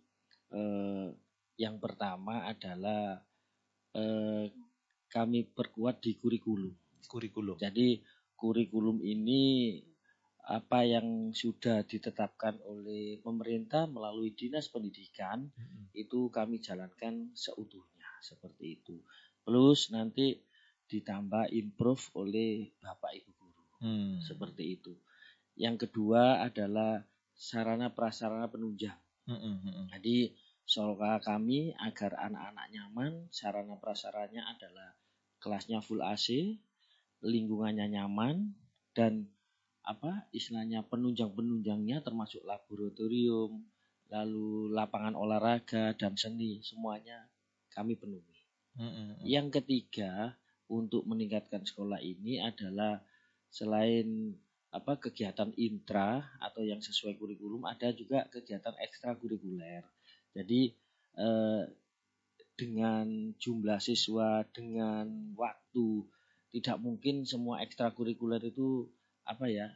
eh, 0.53 1.09
yang 1.61 1.77
pertama 1.81 2.49
adalah 2.49 3.21
eh, 3.97 4.49
kami 5.11 5.45
perkuat 5.45 5.99
di 6.01 6.15
kurikulum. 6.17 6.73
Kurikulum. 7.11 7.59
Jadi 7.59 7.99
kurikulum 8.39 9.03
ini 9.03 9.77
apa 10.47 10.83
yang 10.83 11.31
sudah 11.37 11.85
ditetapkan 11.85 12.59
oleh 12.65 13.21
pemerintah 13.21 13.85
melalui 13.87 14.33
dinas 14.33 14.73
pendidikan 14.73 15.47
Mm-mm. 15.53 15.93
itu 15.93 16.33
kami 16.33 16.59
jalankan 16.59 17.31
seutuhnya 17.37 18.09
seperti 18.25 18.81
itu. 18.81 18.97
Plus 19.45 19.93
nanti 19.93 20.41
ditambah 20.91 21.55
improve 21.55 22.03
oleh 22.19 22.75
bapak 22.83 23.15
ibu 23.15 23.31
guru 23.37 23.63
Hmm. 23.81 24.21
seperti 24.21 24.77
itu. 24.81 24.93
Yang 25.57 25.89
kedua 25.89 26.45
adalah 26.45 27.01
sarana 27.33 27.93
prasarana 27.93 28.51
penunjang. 28.51 28.99
Mm-mm. 29.31 29.89
Jadi 29.95 30.35
soal 30.71 30.95
kami 31.19 31.75
agar 31.83 32.15
anak-anak 32.15 32.67
nyaman, 32.71 33.13
sarana 33.35 33.75
prasarannya 33.83 34.39
adalah 34.39 34.95
kelasnya 35.43 35.83
full 35.83 35.99
AC, 35.99 36.63
lingkungannya 37.27 37.91
nyaman 37.91 38.55
dan 38.95 39.27
apa 39.83 40.31
istilahnya 40.31 40.87
penunjang-penunjangnya 40.87 42.07
termasuk 42.07 42.47
laboratorium, 42.47 43.67
lalu 44.15 44.71
lapangan 44.71 45.19
olahraga 45.19 45.99
dan 45.99 46.15
seni 46.15 46.63
semuanya 46.63 47.27
kami 47.75 47.99
penuhi. 47.99 48.39
Mm-mm, 48.79 49.27
Yang 49.27 49.59
ketiga 49.59 50.39
untuk 50.71 51.03
meningkatkan 51.03 51.67
sekolah 51.67 51.99
ini 51.99 52.39
adalah 52.39 53.03
selain 53.51 54.39
apa 54.71 55.03
kegiatan 55.03 55.51
intra 55.59 56.23
atau 56.39 56.63
yang 56.63 56.79
sesuai 56.79 57.19
kurikulum 57.19 57.67
ada 57.67 57.91
juga 57.91 58.23
kegiatan 58.31 58.79
ekstrakurikuler. 58.79 59.83
Jadi 60.35 60.71
eh, 61.19 61.63
dengan 62.55 63.07
jumlah 63.41 63.81
siswa 63.81 64.45
dengan 64.53 65.33
waktu 65.35 66.05
tidak 66.51 66.77
mungkin 66.83 67.25
semua 67.25 67.65
ekstrakurikuler 67.65 68.43
itu 68.45 68.85
apa 69.25 69.49
ya 69.49 69.71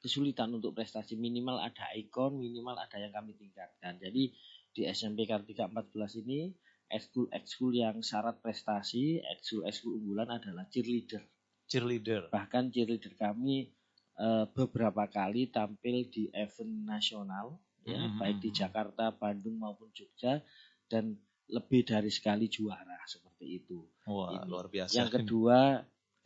kesulitan 0.00 0.54
untuk 0.54 0.72
prestasi 0.72 1.18
minimal 1.18 1.58
ada 1.58 1.90
ikon 1.98 2.38
minimal 2.38 2.78
ada 2.78 2.96
yang 2.96 3.12
kami 3.12 3.34
tingkatkan. 3.36 3.98
Jadi 4.00 4.32
di 4.76 4.82
SMP 4.86 5.24
Kartika 5.24 5.66
14 5.68 6.22
ini 6.24 6.52
ekskul 6.86 7.26
ekskul 7.34 7.74
yang 7.74 7.98
syarat 8.00 8.38
prestasi 8.38 9.18
ekskul 9.18 9.66
ekskul 9.66 9.98
unggulan 9.98 10.30
adalah 10.30 10.68
cheerleader 10.70 11.24
Cheerleader. 11.66 12.30
bahkan 12.30 12.70
cheerleader 12.70 13.18
kami 13.18 13.74
eh, 14.20 14.44
beberapa 14.54 15.10
kali 15.10 15.50
tampil 15.50 16.06
di 16.06 16.30
event 16.30 16.86
nasional 16.86 17.58
ya 17.86 18.02
Mhm. 18.02 18.18
baik 18.18 18.38
di 18.42 18.50
Jakarta, 18.50 19.14
Bandung 19.14 19.56
maupun 19.62 19.88
Jogja 19.94 20.42
dan 20.90 21.14
lebih 21.46 21.86
dari 21.86 22.10
sekali 22.10 22.50
juara 22.50 22.98
seperti 23.06 23.62
itu. 23.62 23.86
Wah, 24.10 24.42
Ini. 24.42 24.50
luar 24.50 24.66
biasa. 24.66 24.92
Yang 24.98 25.10
kedua 25.22 25.58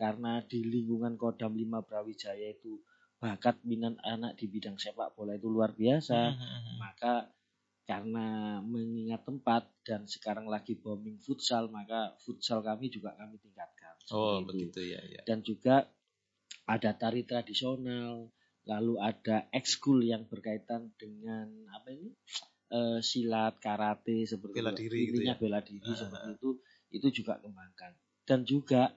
karena 0.01 0.41
di 0.41 0.65
lingkungan 0.65 1.21
Kodam 1.21 1.53
5 1.61 1.85
Brawijaya 1.85 2.57
itu 2.57 2.81
bakat 3.21 3.61
minat 3.69 4.01
anak 4.01 4.41
di 4.41 4.49
bidang 4.49 4.81
sepak 4.81 5.13
bola 5.13 5.37
itu 5.37 5.53
luar 5.53 5.77
biasa, 5.77 6.33
Mm-mm, 6.33 6.81
maka 6.81 7.29
karena 7.85 8.61
mengingat 8.65 9.29
tempat 9.29 9.69
dan 9.85 10.09
sekarang 10.09 10.49
lagi 10.49 10.79
booming 10.79 11.21
futsal 11.21 11.69
maka 11.69 12.17
futsal 12.25 12.65
kami 12.65 12.89
juga 12.89 13.13
kami 13.21 13.37
tingkatkan. 13.37 13.93
Oh 14.09 14.41
itu. 14.41 14.49
begitu 14.49 14.81
ya, 14.89 15.01
ya. 15.05 15.21
Dan 15.29 15.45
juga 15.45 15.85
ada 16.65 16.91
tari 16.97 17.27
tradisional, 17.27 18.31
lalu 18.69 19.01
ada 19.01 19.49
ekskul 19.55 20.05
yang 20.05 20.29
berkaitan 20.29 20.93
dengan 21.01 21.49
apa 21.73 21.89
ini 21.93 22.13
uh, 22.71 22.99
silat, 23.03 23.59
karate 23.59 24.25
seperti 24.25 24.55
bela 24.57 24.73
diri, 24.73 25.01
gitu 25.11 25.21
ya? 25.23 25.35
bela 25.37 25.61
diri 25.61 25.91
uh. 25.91 25.97
seperti 25.97 26.29
itu, 26.39 26.51
itu 26.95 27.09
juga 27.23 27.39
kembangkan. 27.43 27.93
Dan 28.25 28.47
juga 28.47 28.95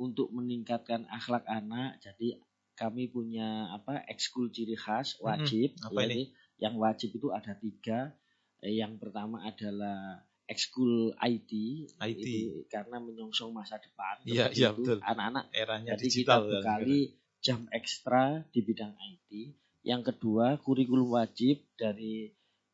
untuk 0.00 0.32
meningkatkan 0.32 1.08
akhlak 1.08 1.44
anak, 1.48 2.00
jadi 2.00 2.40
kami 2.76 3.12
punya 3.12 3.68
apa 3.76 4.00
ekskul 4.08 4.48
ciri 4.48 4.72
khas 4.72 5.20
wajib, 5.20 5.76
hmm, 5.76 5.86
apa 5.92 6.00
ini? 6.08 6.32
Yang 6.56 6.74
wajib 6.80 7.10
itu 7.16 7.28
ada 7.32 7.52
tiga. 7.56 8.16
Eh, 8.60 8.76
yang 8.80 8.96
pertama 9.00 9.44
adalah 9.44 10.24
ekskul 10.48 11.12
IT, 11.16 11.52
IT. 12.00 12.24
Itu 12.24 12.64
karena 12.72 13.00
menyongsong 13.00 13.52
masa 13.52 13.76
depan. 13.80 14.20
Iya, 14.24 14.52
iya 14.52 14.72
betul. 14.72 15.00
Anak-anak. 15.00 15.52
Eranya 15.52 15.96
Jadi 15.96 16.04
digital. 16.08 16.48
kita 16.48 16.52
bekali 16.56 17.00
jam 17.40 17.66
ekstra 17.72 18.44
di 18.52 18.60
bidang 18.60 18.92
IT. 18.92 19.56
Yang 19.80 20.12
kedua, 20.12 20.60
kurikulum 20.60 21.16
wajib 21.16 21.64
dari 21.74 22.28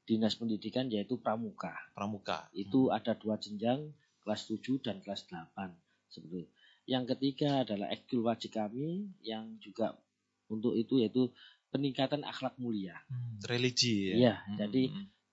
Dinas 0.07 0.35
Pendidikan 0.35 0.91
yaitu 0.91 1.19
Pramuka. 1.23 1.75
Pramuka. 1.95 2.51
Itu 2.51 2.91
hmm. 2.91 2.95
ada 2.99 3.15
dua 3.15 3.39
jenjang, 3.39 3.95
kelas 4.23 4.51
7 4.51 4.83
dan 4.83 5.03
kelas 5.03 5.27
8. 5.31 5.71
Seperti 6.11 6.47
itu. 6.47 6.51
Yang 6.87 7.05
ketiga 7.15 7.67
adalah 7.67 7.91
ekskul 7.91 8.23
wajib 8.27 8.55
kami 8.55 9.11
yang 9.23 9.59
juga 9.59 9.99
untuk 10.47 10.79
itu 10.79 11.03
yaitu 11.03 11.31
peningkatan 11.75 12.23
akhlak 12.23 12.55
mulia. 12.63 12.95
Hmm, 13.11 13.43
religi 13.43 14.15
ya. 14.15 14.15
Iya, 14.15 14.35
hmm. 14.39 14.57
jadi 14.63 14.83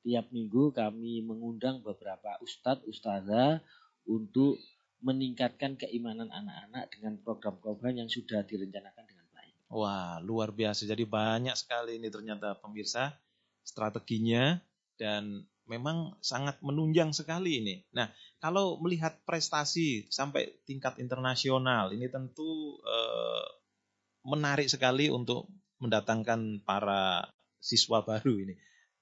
tiap 0.03 0.25
minggu 0.33 0.73
kami 0.73 1.21
mengundang 1.21 1.85
beberapa 1.85 2.41
ustadz 2.41 2.85
ustazah 2.89 3.61
untuk 4.09 4.57
meningkatkan 5.05 5.77
keimanan 5.77 6.33
anak-anak 6.33 6.89
dengan 6.91 7.21
program-program 7.21 8.01
yang 8.01 8.09
sudah 8.09 8.41
direncanakan. 8.43 9.12
Wah, 9.73 10.21
luar 10.21 10.53
biasa. 10.53 10.85
Jadi 10.85 11.09
banyak 11.09 11.57
sekali 11.57 11.97
ini 11.97 12.13
ternyata 12.13 12.53
pemirsa 12.61 13.09
strateginya 13.65 14.61
dan 15.01 15.49
memang 15.65 16.13
sangat 16.21 16.61
menunjang 16.61 17.09
sekali 17.15 17.63
ini. 17.63 17.75
Nah, 17.95 18.11
kalau 18.37 18.77
melihat 18.77 19.17
prestasi 19.25 20.05
sampai 20.13 20.61
tingkat 20.69 21.01
internasional, 21.01 21.89
ini 21.89 22.05
tentu 22.05 22.77
eh, 22.85 23.47
menarik 24.27 24.69
sekali 24.69 25.09
untuk 25.09 25.49
mendatangkan 25.81 26.61
para 26.61 27.27
siswa 27.57 28.05
baru 28.05 28.45
ini. 28.45 28.55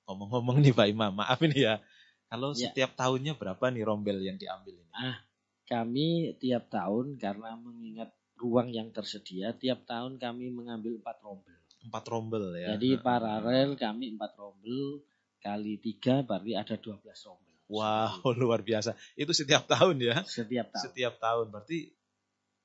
Ngomong-ngomong 0.08 0.64
nih 0.64 0.74
Pak 0.74 0.88
Imam, 0.88 1.12
maaf 1.14 1.42
ini 1.44 1.68
ya. 1.68 1.84
Kalau 2.32 2.56
ya. 2.56 2.72
setiap 2.72 2.96
tahunnya 2.96 3.36
berapa 3.36 3.62
nih 3.68 3.84
rombel 3.84 4.24
yang 4.24 4.40
diambil 4.40 4.80
ini? 4.80 4.94
Ah, 4.96 5.20
kami 5.68 6.38
tiap 6.40 6.72
tahun 6.72 7.20
karena 7.20 7.60
mengingat 7.60 8.16
ruang 8.42 8.74
yang 8.74 8.90
tersedia, 8.90 9.54
tiap 9.54 9.86
tahun 9.86 10.18
kami 10.18 10.50
mengambil 10.50 10.98
empat 10.98 11.22
rombel. 11.22 11.58
Empat 11.86 12.04
rombel 12.10 12.58
ya. 12.58 12.74
Jadi 12.74 12.98
paralel 12.98 13.78
kami 13.78 14.18
empat 14.18 14.34
rombel 14.38 15.06
kali 15.42 15.78
tiga 15.78 16.26
berarti 16.26 16.58
ada 16.58 16.76
12 16.78 17.02
rombel. 17.30 17.56
Wow, 17.72 18.20
luar 18.42 18.66
biasa. 18.66 18.98
Itu 19.16 19.32
setiap 19.32 19.70
tahun 19.70 20.02
ya? 20.02 20.26
Setiap 20.28 20.74
tahun. 20.76 20.84
Setiap 20.90 21.14
tahun. 21.24 21.46
Berarti 21.54 21.94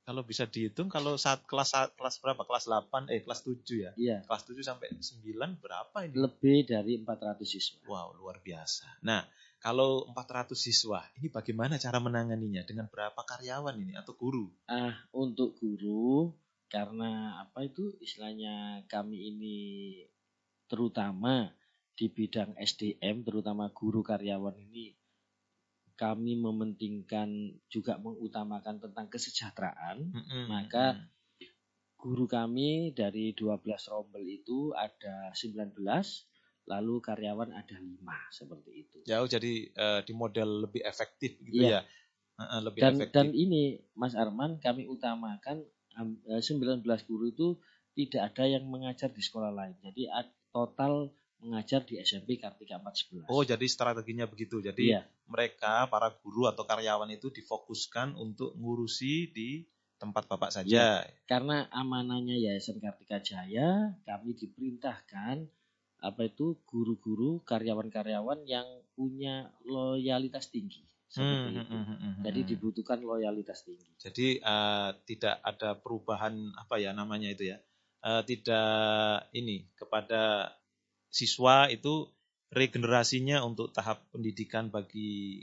kalau 0.07 0.23
bisa 0.23 0.47
dihitung 0.47 0.87
kalau 0.91 1.15
saat 1.15 1.47
kelas 1.47 1.95
kelas 1.95 2.17
berapa? 2.23 2.43
Kelas 2.43 2.65
8 2.67 3.11
eh 3.15 3.23
kelas 3.23 3.41
7 3.47 3.87
ya? 3.87 3.91
Iya. 3.95 4.17
Kelas 4.27 4.43
7 4.47 4.63
sampai 4.67 4.91
9 4.99 5.63
berapa 5.63 5.97
ini? 6.07 6.15
Lebih 6.15 6.59
dari 6.67 6.93
400 6.99 7.43
siswa. 7.47 7.79
Wow, 7.87 8.19
luar 8.19 8.43
biasa. 8.43 9.03
Nah, 9.07 9.23
kalau 9.67 10.07
400 10.15 10.55
siswa, 10.55 11.03
ini 11.19 11.27
bagaimana 11.27 11.75
cara 11.75 11.99
menanganinya? 11.99 12.63
Dengan 12.63 12.87
berapa 12.87 13.19
karyawan 13.19 13.75
ini 13.83 13.99
atau 13.99 14.15
guru? 14.15 14.47
Ah, 14.71 14.95
untuk 15.11 15.59
guru 15.59 16.31
karena 16.71 17.43
apa 17.43 17.67
itu 17.67 17.91
istilahnya 17.99 18.87
kami 18.87 19.35
ini 19.35 19.59
terutama 20.71 21.51
di 21.99 22.07
bidang 22.07 22.55
SDM 22.55 23.27
terutama 23.27 23.67
guru 23.75 24.07
karyawan 24.07 24.55
ini 24.71 24.95
kami 25.99 26.39
mementingkan 26.39 27.59
juga 27.67 27.99
mengutamakan 27.99 28.79
tentang 28.79 29.11
kesejahteraan, 29.11 30.15
mm-hmm. 30.15 30.45
maka 30.47 30.95
guru 31.99 32.31
kami 32.31 32.95
dari 32.95 33.35
12 33.35 33.67
rombel 33.91 34.23
itu 34.31 34.71
ada 34.79 35.35
19, 35.35 35.75
lalu 36.67 36.99
karyawan 36.99 37.55
ada 37.55 37.77
5 37.79 38.03
seperti 38.35 38.71
itu. 38.75 38.99
Jauh 39.07 39.29
jadi 39.31 39.71
uh, 39.75 40.01
di 40.03 40.13
model 40.13 40.67
lebih 40.67 40.83
efektif 40.83 41.39
gitu 41.43 41.63
yeah. 41.63 41.83
ya. 41.87 42.43
Uh, 42.43 42.61
lebih 42.69 42.81
dan, 42.83 42.95
efektif. 42.99 43.15
Dan 43.15 43.29
ini 43.33 43.81
Mas 43.95 44.13
Arman 44.13 44.59
kami 44.59 44.85
utamakan 44.91 45.63
um, 45.97 46.19
19 46.27 46.83
guru 47.07 47.25
itu 47.31 47.49
tidak 47.97 48.35
ada 48.35 48.45
yang 48.45 48.69
mengajar 48.69 49.09
di 49.09 49.23
sekolah 49.25 49.49
lain. 49.55 49.79
Jadi 49.81 50.11
total 50.53 51.09
mengajar 51.41 51.85
di 51.85 52.01
SMP 52.01 52.41
Kartika 52.41 52.81
14. 52.81 53.29
Oh, 53.29 53.45
jadi 53.45 53.67
strateginya 53.69 54.27
begitu. 54.29 54.61
Jadi 54.61 54.93
iya. 54.93 55.05
mereka 55.29 55.89
para 55.89 56.13
guru 56.13 56.49
atau 56.49 56.65
karyawan 56.65 57.09
itu 57.13 57.29
difokuskan 57.33 58.17
untuk 58.17 58.57
ngurusi 58.57 59.33
di 59.33 59.65
tempat 59.97 60.29
Bapak 60.29 60.53
saja. 60.53 60.69
Ya, 60.69 60.93
karena 61.25 61.69
amanahnya 61.73 62.37
Yayasan 62.37 62.81
Kartika 62.81 63.21
Jaya, 63.21 63.97
kami 64.05 64.37
diperintahkan 64.37 65.49
apa 66.09 66.31
itu 66.31 66.59
guru-guru, 66.67 67.43
karyawan-karyawan 67.43 68.47
yang 68.47 68.67
punya 68.95 69.51
loyalitas 69.67 70.49
tinggi. 70.49 70.87
Seperti 71.07 71.39
hmm, 71.39 71.51
itu. 71.51 71.63
Hmm, 71.63 71.85
hmm, 71.87 71.99
hmm, 71.99 72.23
Jadi 72.27 72.41
hmm. 72.43 72.49
dibutuhkan 72.51 72.99
loyalitas 73.03 73.63
tinggi. 73.63 73.91
Jadi 73.99 74.27
uh, 74.43 74.91
tidak 75.07 75.39
ada 75.43 75.79
perubahan 75.79 76.35
apa 76.59 76.83
ya 76.83 76.91
namanya 76.91 77.31
itu 77.31 77.55
ya. 77.55 77.59
Uh, 78.03 78.23
tidak 78.23 79.27
ini 79.35 79.67
kepada 79.75 80.55
siswa 81.11 81.67
itu 81.71 82.11
regenerasinya 82.55 83.43
untuk 83.43 83.75
tahap 83.75 84.07
pendidikan 84.15 84.71
bagi 84.71 85.43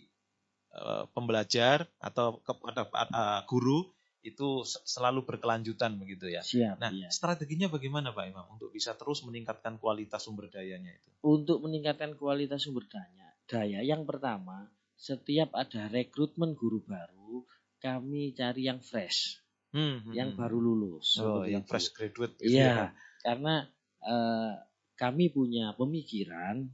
uh, 0.76 1.10
pembelajar 1.12 1.88
atau 2.00 2.40
kepada 2.44 2.88
uh, 2.88 3.42
guru 3.48 3.92
itu 4.24 4.64
selalu 4.64 5.28
berkelanjutan 5.28 6.00
begitu 6.00 6.32
ya. 6.32 6.40
Siap, 6.40 6.80
nah, 6.80 6.90
iya. 6.96 7.12
strateginya 7.12 7.68
bagaimana 7.68 8.16
Pak 8.16 8.26
Imam 8.32 8.48
untuk 8.56 8.72
bisa 8.72 8.96
terus 8.96 9.20
meningkatkan 9.28 9.76
kualitas 9.78 10.24
sumber 10.24 10.48
dayanya 10.48 10.96
itu? 10.96 11.12
Untuk 11.28 11.60
meningkatkan 11.60 12.16
kualitas 12.16 12.64
sumber 12.64 12.88
daya, 12.88 13.28
daya 13.46 13.84
yang 13.84 14.08
pertama, 14.08 14.72
setiap 14.96 15.52
ada 15.52 15.92
rekrutmen 15.92 16.56
guru 16.56 16.80
baru, 16.88 17.44
kami 17.84 18.32
cari 18.32 18.72
yang 18.72 18.80
fresh, 18.80 19.44
hmm, 19.76 20.08
hmm, 20.08 20.14
yang 20.16 20.30
hmm. 20.34 20.40
baru 20.40 20.58
lulus. 20.58 21.20
Oh, 21.20 21.44
yang 21.44 21.68
itu. 21.68 21.70
fresh 21.76 21.92
graduate. 21.92 22.40
Gitu 22.40 22.56
iya, 22.56 22.72
ya. 22.72 22.88
karena 23.28 23.68
uh, 24.08 24.56
kami 24.96 25.36
punya 25.36 25.76
pemikiran 25.76 26.72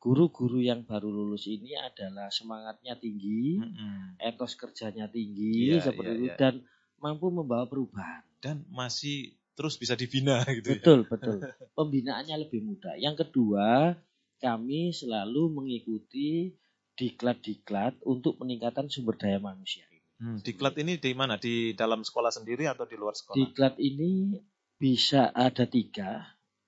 guru-guru 0.00 0.62
yang 0.62 0.86
baru 0.86 1.10
lulus 1.10 1.50
ini 1.50 1.74
adalah 1.74 2.30
semangatnya 2.30 2.94
tinggi, 2.94 3.58
mm-hmm. 3.58 4.22
etos 4.22 4.54
kerjanya 4.54 5.10
tinggi 5.10 5.74
yeah, 5.74 5.82
seperti 5.82 6.12
yeah, 6.14 6.20
itu 6.22 6.28
yeah. 6.30 6.38
dan 6.38 6.54
mampu 7.00 7.28
membawa 7.28 7.68
perubahan 7.68 8.24
dan 8.40 8.64
masih 8.72 9.36
terus 9.56 9.80
bisa 9.80 9.96
dibina 9.96 10.44
gitu. 10.60 10.76
Ya. 10.76 10.78
Betul, 10.78 11.00
ya? 11.02 11.08
betul. 11.08 11.36
Pembinaannya 11.72 12.36
lebih 12.46 12.60
mudah. 12.62 12.94
Yang 13.00 13.26
kedua, 13.26 13.96
kami 14.38 14.92
selalu 14.92 15.50
mengikuti 15.50 16.52
diklat-diklat 16.96 18.00
untuk 18.04 18.40
peningkatan 18.40 18.88
sumber 18.88 19.16
daya 19.20 19.40
manusia 19.40 19.84
ini. 19.92 20.00
Hmm, 20.16 20.38
diklat 20.40 20.80
ini 20.80 20.96
di 20.96 21.12
mana? 21.12 21.36
Di 21.36 21.76
dalam 21.76 22.00
sekolah 22.00 22.32
sendiri 22.32 22.64
atau 22.64 22.88
di 22.88 22.96
luar 22.96 23.12
sekolah? 23.12 23.36
Diklat 23.36 23.76
ini 23.76 24.32
bisa 24.80 25.28
ada 25.32 25.68
tiga. 25.68 26.24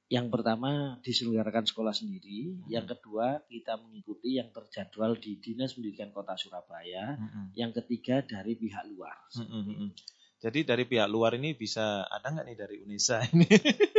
Yang 0.09 0.33
pertama 0.33 0.97
diselenggarakan 1.05 1.69
sekolah 1.69 1.93
sendiri, 1.93 2.57
hmm. 2.57 2.73
yang 2.73 2.89
kedua 2.89 3.45
kita 3.45 3.77
mengikuti 3.77 4.41
yang 4.41 4.49
terjadwal 4.49 5.21
di 5.21 5.37
Dinas 5.37 5.77
Pendidikan 5.77 6.17
Kota 6.17 6.33
Surabaya, 6.33 7.21
hmm. 7.21 7.53
yang 7.53 7.77
ketiga 7.77 8.25
dari 8.25 8.57
pihak 8.57 8.89
luar. 8.89 9.17
Hmm. 9.37 9.93
Jadi 10.39 10.63
dari 10.63 10.87
pihak 10.87 11.11
luar 11.11 11.35
ini 11.35 11.59
bisa 11.59 12.07
ada 12.07 12.31
nggak 12.31 12.47
nih 12.47 12.57
dari 12.59 12.77
UNESA 12.87 13.27
ini? 13.35 13.51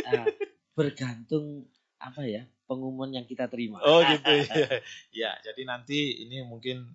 Nah, 0.08 0.26
bergantung 0.72 1.68
apa 2.00 2.24
ya 2.24 2.48
pengumuman 2.64 3.12
yang 3.12 3.28
kita 3.28 3.52
terima. 3.52 3.84
Oh 3.84 4.00
gitu 4.00 4.32
ya. 4.48 4.80
ya 5.12 5.32
jadi 5.44 5.62
nanti 5.68 6.24
ini 6.24 6.40
mungkin 6.48 6.88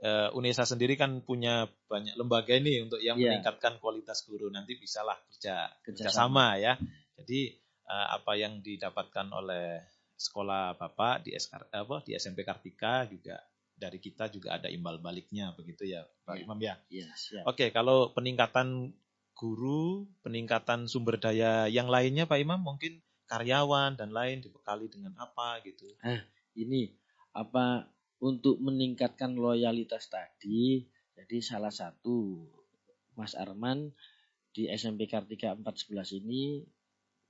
uh, 0.00 0.32
UNESA 0.32 0.64
sendiri 0.64 0.96
kan 0.96 1.20
punya 1.20 1.68
banyak 1.92 2.16
lembaga 2.16 2.56
ini 2.56 2.80
untuk 2.88 3.00
yang 3.04 3.20
yeah. 3.20 3.36
meningkatkan 3.36 3.76
kualitas 3.80 4.24
guru. 4.24 4.48
Nanti 4.48 4.80
bisalah 4.80 5.20
kerja 5.28 5.68
kerja 5.84 6.08
sama 6.08 6.56
ya. 6.56 6.80
Jadi 7.20 7.52
uh, 7.84 8.16
apa 8.16 8.32
yang 8.40 8.64
didapatkan 8.64 9.28
oleh 9.28 9.84
sekolah 10.16 10.80
Bapak 10.80 11.28
di 11.28 11.36
SK, 11.36 11.68
apa 11.68 12.00
di 12.00 12.16
SMP 12.16 12.40
Kartika 12.40 13.04
juga 13.04 13.36
dari 13.76 14.00
kita 14.00 14.32
juga 14.32 14.56
ada 14.56 14.72
imbal 14.72 14.96
baliknya 14.98 15.52
begitu 15.52 15.84
ya 15.84 16.08
Pak 16.24 16.36
ya. 16.40 16.42
Imam 16.48 16.58
ya. 16.58 16.74
ya 16.88 17.06
Oke, 17.44 17.68
kalau 17.70 18.16
peningkatan 18.16 18.96
guru, 19.36 20.08
peningkatan 20.24 20.88
sumber 20.88 21.20
daya 21.20 21.68
yang 21.68 21.92
lainnya 21.92 22.24
Pak 22.24 22.40
Imam 22.40 22.56
mungkin 22.56 23.04
karyawan 23.28 24.00
dan 24.00 24.16
lain 24.16 24.40
dibekali 24.40 24.88
dengan 24.88 25.12
apa 25.20 25.60
gitu. 25.60 25.84
Nah, 26.00 26.24
ini 26.56 26.96
apa 27.36 27.92
untuk 28.16 28.56
meningkatkan 28.64 29.36
loyalitas 29.36 30.08
tadi, 30.08 30.88
jadi 31.12 31.36
salah 31.44 31.74
satu 31.74 32.48
Mas 33.12 33.36
Arman 33.36 33.92
di 34.56 34.72
SMP 34.72 35.04
Kartika 35.04 35.52
411 35.52 36.24
ini 36.24 36.64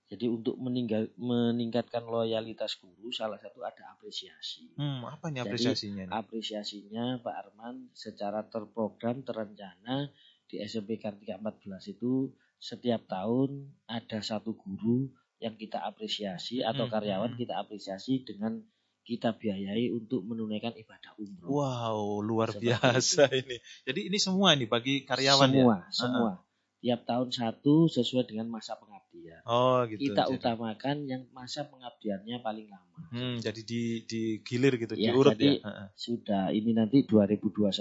jadi 0.07 0.31
untuk 0.31 0.55
meninggal, 0.63 1.11
meningkatkan 1.19 2.07
loyalitas 2.07 2.79
guru 2.79 3.11
salah 3.11 3.43
satu 3.43 3.67
ada 3.67 3.91
apresiasi. 3.91 4.71
Hmm, 4.79 5.03
apa 5.03 5.35
nih 5.35 5.43
apresiasinya? 5.43 6.07
Jadi, 6.07 6.15
apresiasinya 6.15 7.05
Pak 7.27 7.35
Arman 7.35 7.91
secara 7.91 8.47
terprogram 8.47 9.27
terencana 9.27 10.07
di 10.47 10.63
SMP 10.63 11.03
Kartika 11.03 11.43
14 11.43 11.99
itu 11.99 12.31
setiap 12.63 13.03
tahun 13.11 13.67
ada 13.91 14.23
satu 14.23 14.55
guru 14.55 15.11
yang 15.43 15.59
kita 15.59 15.83
apresiasi 15.83 16.63
atau 16.63 16.87
hmm, 16.87 16.93
karyawan 16.95 17.35
hmm. 17.35 17.41
kita 17.43 17.55
apresiasi 17.59 18.23
dengan 18.23 18.63
kita 19.03 19.35
biayai 19.35 19.91
untuk 19.91 20.23
menunaikan 20.23 20.75
ibadah 20.79 21.19
umroh. 21.19 21.51
Wow, 21.51 22.23
luar 22.23 22.55
Seperti 22.55 22.63
biasa 22.63 23.23
itu. 23.35 23.39
ini. 23.43 23.57
Jadi 23.91 24.01
ini 24.07 24.19
semua 24.23 24.55
ini 24.55 24.71
bagi 24.71 25.03
karyawan 25.03 25.51
semua, 25.51 25.75
ya? 25.83 25.91
Semua, 25.91 26.31
uh 26.31 26.35
-huh 26.39 26.46
tiap 26.87 27.03
tahun 27.03 27.35
satu 27.35 27.91
sesuai 27.91 28.31
dengan 28.31 28.47
masa 28.47 28.79
pengabdian. 28.79 29.43
Oh 29.43 29.83
gitu. 29.91 30.15
Kita 30.15 30.31
jadi. 30.31 30.39
utamakan 30.39 30.97
yang 31.11 31.27
masa 31.35 31.67
pengabdiannya 31.67 32.39
paling 32.47 32.71
lama. 32.71 32.99
Hmm, 33.11 33.43
jadi 33.43 33.59
di 33.67 34.39
gilir 34.47 34.79
gitu, 34.79 34.95
ya, 34.95 35.11
diurut 35.11 35.35
jadi 35.35 35.59
ya. 35.59 35.91
Sudah 35.99 36.55
ini 36.55 36.71
nanti 36.79 37.03
2021 37.03 37.75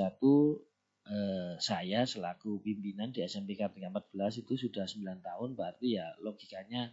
eh, 1.06 1.54
saya 1.62 2.10
selaku 2.10 2.66
pimpinan 2.66 3.14
di 3.14 3.22
SMP 3.22 3.54
Kartika 3.54 3.94
14 3.94 4.42
itu 4.42 4.58
sudah 4.58 4.90
9 4.90 5.22
tahun 5.22 5.50
berarti 5.54 6.02
ya 6.02 6.18
logikanya 6.26 6.90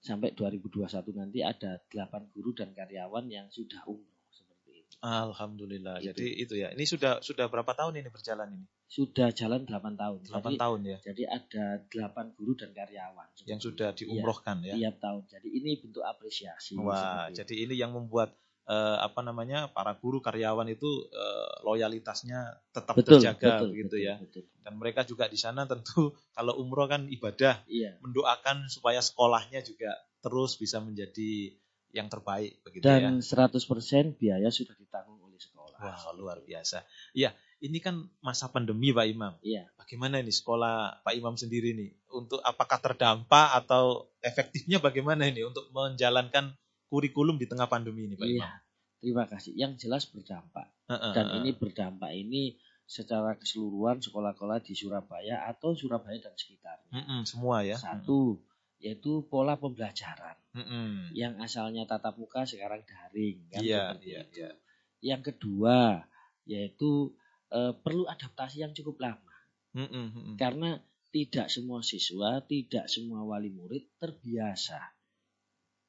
sampai 0.00 0.32
2021 0.32 0.88
nanti 1.12 1.44
ada 1.44 1.76
8 1.92 2.32
guru 2.32 2.56
dan 2.56 2.72
karyawan 2.72 3.28
yang 3.28 3.52
sudah 3.52 3.84
umroh. 3.84 4.08
Alhamdulillah. 5.04 6.00
Gitu. 6.00 6.08
Jadi 6.08 6.26
itu 6.40 6.54
ya. 6.56 6.72
Ini 6.72 6.84
sudah 6.88 7.20
sudah 7.20 7.52
berapa 7.52 7.72
tahun 7.76 8.00
ini 8.00 8.08
berjalan 8.08 8.48
ini? 8.56 8.66
Sudah 8.90 9.30
jalan 9.30 9.70
8 9.70 9.94
tahun. 9.94 10.18
8 10.26 10.34
jadi, 10.34 10.58
tahun 10.58 10.80
ya. 10.82 10.98
Jadi 10.98 11.22
ada 11.22 11.64
8 11.86 12.34
guru 12.34 12.58
dan 12.58 12.74
karyawan 12.74 13.28
yang 13.46 13.62
sudah 13.62 13.94
diumrohkan 13.94 14.66
ya. 14.66 14.74
Tiap 14.74 14.98
tahun. 14.98 15.22
Jadi 15.30 15.48
ini 15.54 15.78
bentuk 15.78 16.02
apresiasi. 16.02 16.74
Wah, 16.74 17.30
jadi 17.30 17.54
ini 17.54 17.78
yang 17.78 17.94
membuat 17.94 18.34
uh, 18.66 18.98
apa 18.98 19.22
namanya 19.22 19.70
para 19.70 19.94
guru 19.94 20.18
karyawan 20.18 20.66
itu 20.74 21.06
uh, 21.06 21.62
loyalitasnya 21.62 22.66
tetap 22.74 22.98
betul, 22.98 23.22
terjaga 23.22 23.62
betul, 23.62 23.70
gitu 23.78 23.94
betul, 23.94 24.06
ya. 24.10 24.14
Betul. 24.18 24.42
Dan 24.58 24.72
mereka 24.74 25.06
juga 25.06 25.30
di 25.30 25.38
sana 25.38 25.70
tentu 25.70 26.10
kalau 26.36 26.58
umroh 26.58 26.90
kan 26.90 27.06
ibadah, 27.06 27.62
iya. 27.70 27.94
mendoakan 28.02 28.66
supaya 28.66 28.98
sekolahnya 28.98 29.62
juga 29.62 29.94
terus 30.18 30.58
bisa 30.58 30.82
menjadi 30.82 31.54
yang 31.90 32.06
terbaik 32.06 32.62
begitu 32.62 32.86
Dan 32.86 33.22
ya. 33.22 33.22
Dan 33.22 33.50
100% 33.54 34.18
biaya 34.18 34.48
sudah 34.50 34.74
ditanggung 34.78 35.18
oleh 35.22 35.38
sekolah. 35.38 35.78
Wah, 35.78 36.14
luar 36.14 36.38
biasa. 36.42 36.86
Iya, 37.14 37.34
ini 37.60 37.78
kan 37.78 38.08
masa 38.24 38.48
pandemi 38.48 38.90
Pak 38.90 39.06
Imam. 39.06 39.32
Iya. 39.44 39.68
Bagaimana 39.76 40.20
ini 40.20 40.32
sekolah 40.32 41.04
Pak 41.04 41.14
Imam 41.14 41.36
sendiri 41.36 41.76
nih? 41.76 41.92
Untuk 42.08 42.40
apakah 42.40 42.80
terdampak 42.80 43.56
atau 43.64 44.08
efektifnya 44.24 44.80
bagaimana 44.80 45.28
ini 45.28 45.44
untuk 45.44 45.68
menjalankan 45.70 46.56
kurikulum 46.88 47.36
di 47.36 47.46
tengah 47.46 47.68
pandemi 47.68 48.08
ini 48.08 48.16
Pak 48.16 48.26
iya. 48.26 48.36
Imam? 48.40 48.52
Terima 49.00 49.24
kasih. 49.28 49.52
Yang 49.56 49.72
jelas 49.86 50.08
berdampak. 50.08 50.68
Uh, 50.88 50.92
uh, 50.96 51.12
Dan 51.12 51.26
ini 51.40 51.56
berdampak 51.56 52.12
ini 52.16 52.56
secara 52.88 53.38
keseluruhan 53.38 54.02
sekolah-sekolah 54.02 54.58
di 54.64 54.74
Surabaya 54.74 55.46
atau 55.46 55.76
Surabaya 55.76 56.18
dan 56.18 56.34
sekitarnya. 56.34 56.90
Uh, 56.90 57.00
uh, 57.00 57.20
semua 57.28 57.62
ya. 57.62 57.76
Satu, 57.76 58.40
yaitu 58.80 59.28
pola 59.28 59.60
pembelajaran 59.60 60.40
mm 60.56 60.64
-hmm. 60.64 60.92
yang 61.12 61.36
asalnya 61.44 61.84
tatap 61.84 62.16
muka 62.16 62.48
sekarang 62.48 62.80
daring 62.88 63.44
kan 63.52 63.60
yeah, 63.60 63.92
yeah, 64.00 64.24
yeah. 64.32 64.56
yang 65.04 65.20
kedua 65.20 66.08
yaitu 66.48 67.12
e, 67.50 67.60
perlu 67.74 68.06
adaptasi 68.06 68.62
yang 68.62 68.72
cukup 68.72 69.02
lama. 69.02 69.34
Mm 69.70 69.86
-hmm. 69.86 70.34
karena 70.34 70.82
tidak 71.14 71.46
semua 71.46 71.78
siswa 71.82 72.42
tidak 72.42 72.90
semua 72.90 73.22
wali 73.22 73.54
murid 73.54 73.86
terbiasa 74.02 74.82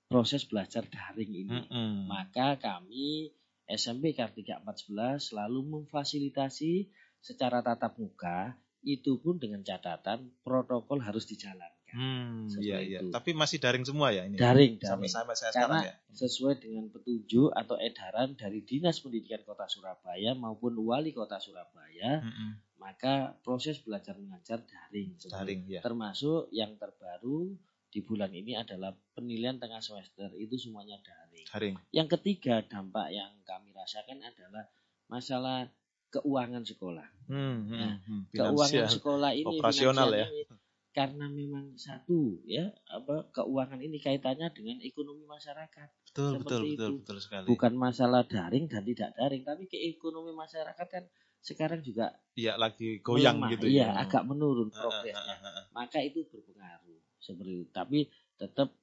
proses 0.05 0.45
belajar 0.45 0.85
daring 0.85 1.33
ini. 1.33 1.59
Mm 1.65 2.05
maka 2.05 2.61
kami 2.61 3.33
SMP 3.65 4.11
Kartika 4.13 4.59
14 4.61 5.31
selalu 5.31 5.59
memfasilitasi 5.65 6.91
secara 7.23 7.65
tatap 7.65 7.97
muka 7.97 8.53
itu 8.81 9.21
pun 9.21 9.37
dengan 9.37 9.61
catatan 9.61 10.29
protokol 10.45 11.01
harus 11.01 11.25
dijalankan 11.29 11.80
Hmm, 11.91 12.47
iya 12.63 12.79
iya. 12.79 12.99
Tapi 13.11 13.35
masih 13.35 13.59
daring 13.59 13.83
semua 13.83 14.15
ya 14.15 14.23
ini. 14.23 14.39
Daring, 14.39 14.79
daring. 14.79 15.07
Sampai, 15.07 15.07
sampai 15.11 15.35
saya 15.35 15.51
Karena 15.51 15.83
sekarang 15.83 15.83
ya. 15.83 15.93
sesuai 16.15 16.55
dengan 16.63 16.85
petunjuk 16.87 17.49
atau 17.51 17.75
edaran 17.79 18.29
dari 18.39 18.59
Dinas 18.63 19.03
Pendidikan 19.03 19.43
Kota 19.43 19.67
Surabaya 19.67 20.31
maupun 20.35 20.79
Wali 20.79 21.11
Kota 21.11 21.37
Surabaya, 21.43 22.23
mm 22.23 22.31
-hmm. 22.31 22.49
maka 22.79 23.35
proses 23.43 23.83
belajar 23.83 24.15
mengajar 24.15 24.63
daring. 24.63 25.19
Daring 25.19 25.61
ya. 25.67 25.81
Termasuk 25.83 26.47
yang 26.55 26.79
terbaru 26.79 27.51
di 27.91 27.99
bulan 27.99 28.31
ini 28.31 28.55
adalah 28.55 28.95
penilaian 29.11 29.59
tengah 29.59 29.83
semester 29.83 30.31
itu 30.39 30.55
semuanya 30.55 30.95
daring. 31.03 31.45
Daring. 31.51 31.75
Yang 31.91 32.07
ketiga 32.19 32.63
dampak 32.63 33.11
yang 33.11 33.35
kami 33.43 33.75
rasakan 33.75 34.23
adalah 34.23 34.63
masalah 35.11 35.67
keuangan 36.11 36.63
sekolah. 36.63 37.07
Hmm, 37.27 37.67
hmm, 37.67 37.75
nah, 37.79 37.95
hmm. 38.03 38.21
keuangan 38.31 38.87
sekolah 38.87 39.31
ini 39.35 39.47
operasional 39.47 40.11
ya. 40.11 40.27
Ini, 40.27 40.43
karena 40.91 41.31
memang 41.31 41.79
satu 41.79 42.43
ya 42.43 42.67
apa 42.91 43.31
keuangan 43.31 43.79
ini 43.79 43.95
kaitannya 44.03 44.51
dengan 44.51 44.83
ekonomi 44.83 45.23
masyarakat. 45.23 45.87
Betul 46.11 46.43
betul 46.43 46.61
itu. 46.67 46.75
betul 46.75 46.91
betul 46.99 47.17
sekali. 47.23 47.45
Bukan 47.47 47.73
masalah 47.79 48.27
daring 48.27 48.67
dan 48.67 48.83
tidak 48.83 49.15
daring, 49.15 49.47
tapi 49.47 49.71
ke 49.71 49.79
ekonomi 49.79 50.35
masyarakat 50.35 50.87
kan 50.91 51.03
sekarang 51.41 51.81
juga 51.81 52.13
iya 52.37 52.53
lagi 52.59 53.01
goyang 53.01 53.41
melemah. 53.41 53.51
gitu 53.57 53.65
iya, 53.71 53.87
ya. 53.95 54.03
agak 54.03 54.27
menurun 54.27 54.69
progresnya. 54.69 55.39
Maka 55.71 56.03
itu 56.03 56.27
berpengaruh 56.27 56.99
seperti 57.17 57.51
itu. 57.63 57.71
Tapi 57.71 57.99
tetap 58.35 58.75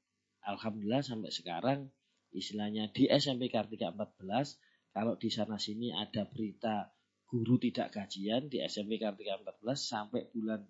alhamdulillah 0.48 1.04
sampai 1.04 1.28
sekarang 1.28 1.92
istilahnya 2.32 2.88
di 2.88 3.04
SMP 3.12 3.52
Kartika 3.52 3.92
14 3.92 4.96
kalau 4.96 5.14
di 5.20 5.28
sana 5.28 5.60
sini 5.60 5.92
ada 5.92 6.24
berita 6.24 6.88
guru 7.28 7.60
tidak 7.60 7.92
gajian 7.92 8.48
di 8.48 8.64
SMP 8.64 8.96
Kartika 8.96 9.36
14 9.44 9.76
sampai 9.76 10.24
bulan 10.32 10.64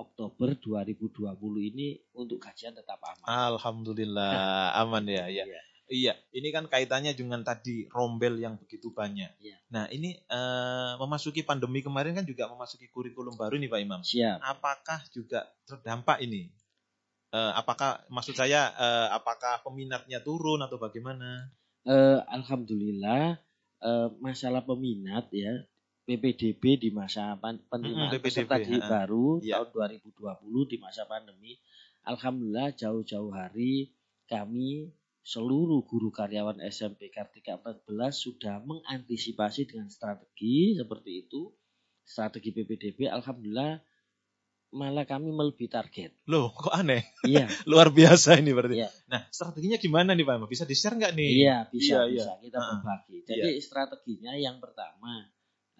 Oktober 0.00 0.56
2020 0.56 1.28
ini 1.70 2.00
untuk 2.16 2.40
kajian 2.40 2.72
tetap 2.72 2.96
aman. 3.04 3.26
Alhamdulillah 3.28 4.32
aman 4.82 5.04
ya, 5.04 5.28
ya. 5.28 5.44
Iya. 5.44 5.60
Iya, 5.90 6.14
ini 6.30 6.54
kan 6.54 6.70
kaitannya 6.70 7.18
dengan 7.18 7.42
tadi 7.42 7.90
rombel 7.90 8.38
yang 8.38 8.54
begitu 8.54 8.94
banyak. 8.94 9.26
Iya. 9.42 9.58
Nah, 9.74 9.90
ini 9.90 10.14
uh, 10.30 10.94
memasuki 11.02 11.42
pandemi 11.42 11.82
kemarin 11.82 12.14
kan 12.14 12.22
juga 12.22 12.46
memasuki 12.46 12.86
kurikulum 12.94 13.34
baru 13.34 13.58
nih 13.58 13.66
Pak 13.66 13.80
Imam. 13.82 14.00
Siap. 14.06 14.38
Apakah 14.38 15.02
juga 15.10 15.50
terdampak 15.66 16.22
ini? 16.22 16.46
Uh, 17.34 17.58
apakah 17.58 18.06
maksud 18.06 18.38
saya 18.38 18.70
uh, 18.70 19.18
apakah 19.18 19.66
peminatnya 19.66 20.22
turun 20.22 20.62
atau 20.62 20.78
bagaimana? 20.78 21.50
Uh, 21.82 22.22
Alhamdulillah 22.30 23.42
uh, 23.82 24.08
masalah 24.22 24.62
peminat 24.62 25.26
ya 25.34 25.66
PPDB 26.10 26.82
di 26.82 26.90
masa 26.90 27.38
penerimaan 27.38 28.10
hmm, 28.10 28.18
peserta 28.18 28.58
didik 28.58 28.82
baru 28.82 29.38
ya. 29.46 29.62
tahun 29.62 29.94
2020 30.10 30.10
di 30.74 30.76
masa 30.82 31.06
pandemi. 31.06 31.54
Alhamdulillah 32.02 32.74
jauh-jauh 32.74 33.30
hari 33.30 33.94
kami 34.26 34.90
seluruh 35.22 35.86
guru 35.86 36.10
karyawan 36.10 36.58
SMP 36.66 37.14
Kartika 37.14 37.62
14 37.62 37.86
sudah 38.10 38.58
mengantisipasi 38.58 39.70
dengan 39.70 39.86
strategi 39.86 40.74
seperti 40.74 41.30
itu. 41.30 41.54
Strategi 42.02 42.50
PPDB 42.50 43.06
Alhamdulillah 43.06 43.78
malah 44.74 45.06
kami 45.06 45.30
melebihi 45.30 45.70
target. 45.70 46.10
Loh, 46.26 46.50
kok 46.50 46.74
aneh? 46.74 47.06
Iya. 47.22 47.46
Luar 47.70 47.94
biasa 47.94 48.34
ini 48.42 48.50
berarti. 48.50 48.82
Iya. 48.82 48.90
Nah, 49.06 49.30
strateginya 49.30 49.78
gimana 49.78 50.18
nih 50.18 50.26
Pak? 50.26 50.50
Bisa 50.50 50.66
di-share 50.66 50.98
nggak 50.98 51.14
nih? 51.14 51.30
Iya, 51.46 51.56
bisa, 51.70 52.06
iya, 52.10 52.10
bisa. 52.10 52.32
Iya. 52.34 52.42
Kita 52.42 52.58
berbagi. 52.58 53.16
Jadi 53.30 53.50
iya. 53.54 53.62
strateginya 53.62 54.32
yang 54.34 54.58
pertama, 54.58 55.30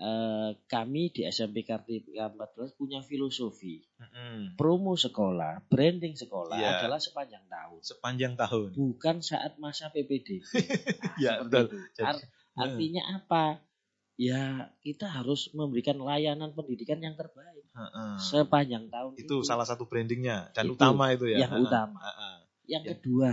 Eh, 0.00 0.50
kami 0.64 1.12
di 1.12 1.28
SMP 1.28 1.60
Kartika 1.60 2.32
14 2.32 2.72
punya 2.72 3.04
filosofi. 3.04 3.84
Mm-hmm. 4.00 4.56
Promo 4.56 4.96
sekolah, 4.96 5.68
branding 5.68 6.16
sekolah 6.16 6.56
yeah. 6.56 6.80
adalah 6.80 6.96
sepanjang 6.96 7.44
tahun. 7.44 7.80
Sepanjang 7.84 8.32
tahun. 8.32 8.72
Bukan 8.72 9.20
saat 9.20 9.60
masa. 9.60 9.92
Nah, 9.92 10.00
ya, 11.24 11.44
betul. 11.44 11.84
Art- 12.00 12.24
artinya 12.56 13.12
apa? 13.12 13.60
Ya, 14.16 14.72
kita 14.80 15.04
harus 15.04 15.52
memberikan 15.52 16.00
layanan 16.00 16.56
pendidikan 16.56 17.00
yang 17.04 17.16
terbaik 17.20 17.64
sepanjang 18.24 18.88
tahun. 18.88 19.20
Itu, 19.20 19.44
itu 19.44 19.48
salah 19.48 19.68
satu 19.68 19.84
brandingnya 19.84 20.48
dan 20.56 20.68
itu, 20.68 20.80
utama 20.80 21.12
itu 21.12 21.28
ya. 21.28 21.44
Yang 21.44 21.68
utama. 21.68 22.00
Yang 22.64 22.84
ya. 22.84 22.90
kedua, 22.96 23.32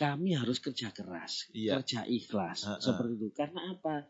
kami 0.00 0.36
harus 0.40 0.56
kerja 0.60 0.88
keras, 0.92 1.52
iya. 1.52 1.76
kerja 1.76 2.08
ikhlas 2.08 2.64
uh-uh. 2.64 2.80
seperti 2.80 3.12
itu. 3.20 3.28
Karena 3.36 3.76
apa? 3.76 4.08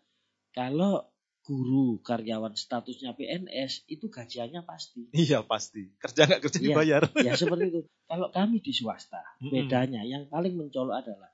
Kalau 0.51 1.07
guru 1.41 1.99
karyawan 2.05 2.55
statusnya 2.55 3.17
PNS 3.17 3.89
itu 3.91 4.07
gajiannya 4.07 4.63
pasti. 4.63 5.09
Iya 5.11 5.43
pasti. 5.43 5.91
Kerja 5.99 6.29
nggak 6.29 6.41
kerja 6.47 6.59
iya, 6.61 6.67
dibayar. 6.71 7.03
Ya 7.27 7.33
seperti 7.35 7.65
itu. 7.75 7.81
Kalau 8.07 8.29
kami 8.31 8.61
di 8.63 8.71
swasta, 8.71 9.23
bedanya 9.41 10.05
yang 10.07 10.29
paling 10.31 10.55
mencolok 10.55 10.95
adalah 11.01 11.31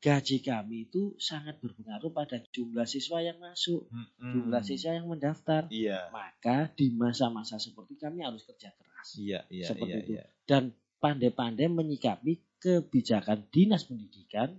gaji 0.00 0.40
kami 0.40 0.88
itu 0.88 1.12
sangat 1.20 1.60
berpengaruh 1.60 2.08
pada 2.16 2.40
jumlah 2.56 2.88
siswa 2.88 3.20
yang 3.20 3.36
masuk, 3.36 3.84
Mm-mm. 3.92 4.32
jumlah 4.32 4.64
siswa 4.64 4.96
yang 4.96 5.12
mendaftar. 5.12 5.68
Iya. 5.68 6.08
Maka 6.08 6.72
di 6.72 6.88
masa-masa 6.96 7.60
seperti 7.60 8.00
kami 8.00 8.24
harus 8.24 8.48
kerja 8.48 8.72
keras 8.72 9.08
Iya, 9.20 9.44
iya, 9.52 9.66
Seperti 9.68 9.92
iya, 9.92 10.00
itu. 10.00 10.12
iya. 10.16 10.24
dan 10.48 10.72
pandai-pandai 11.00 11.68
menyikapi 11.68 12.60
kebijakan 12.60 13.48
dinas 13.52 13.88
pendidikan, 13.88 14.56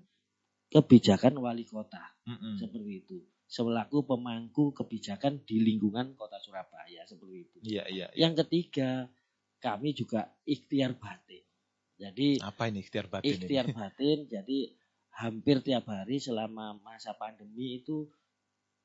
kebijakan 0.70 1.38
wali 1.42 1.66
kota 1.66 2.02
Mm-mm. 2.30 2.62
seperti 2.62 2.92
itu. 3.02 3.18
Selaku 3.52 4.08
pemangku 4.08 4.72
kebijakan 4.72 5.44
di 5.44 5.60
lingkungan 5.60 6.16
kota 6.16 6.40
Surabaya 6.40 7.04
seperti 7.04 7.36
itu. 7.42 7.58
Iya, 7.62 7.84
iya, 7.86 8.08
iya. 8.10 8.20
Yang 8.24 8.48
ketiga, 8.48 9.12
kami 9.60 9.92
juga 9.92 10.32
ikhtiar 10.42 10.96
batin. 10.96 11.44
Jadi 12.00 12.40
Apa 12.40 12.66
ini 12.66 12.80
ikhtiar 12.80 13.06
batin 13.06 13.28
ikhtiar 13.30 13.66
ini? 13.68 13.76
batin 13.76 14.20
jadi 14.40 14.60
hampir 15.14 15.60
tiap 15.60 15.84
hari 15.86 16.18
selama 16.18 16.80
masa 16.80 17.12
pandemi 17.14 17.78
itu 17.78 18.08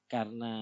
karena 0.05 0.55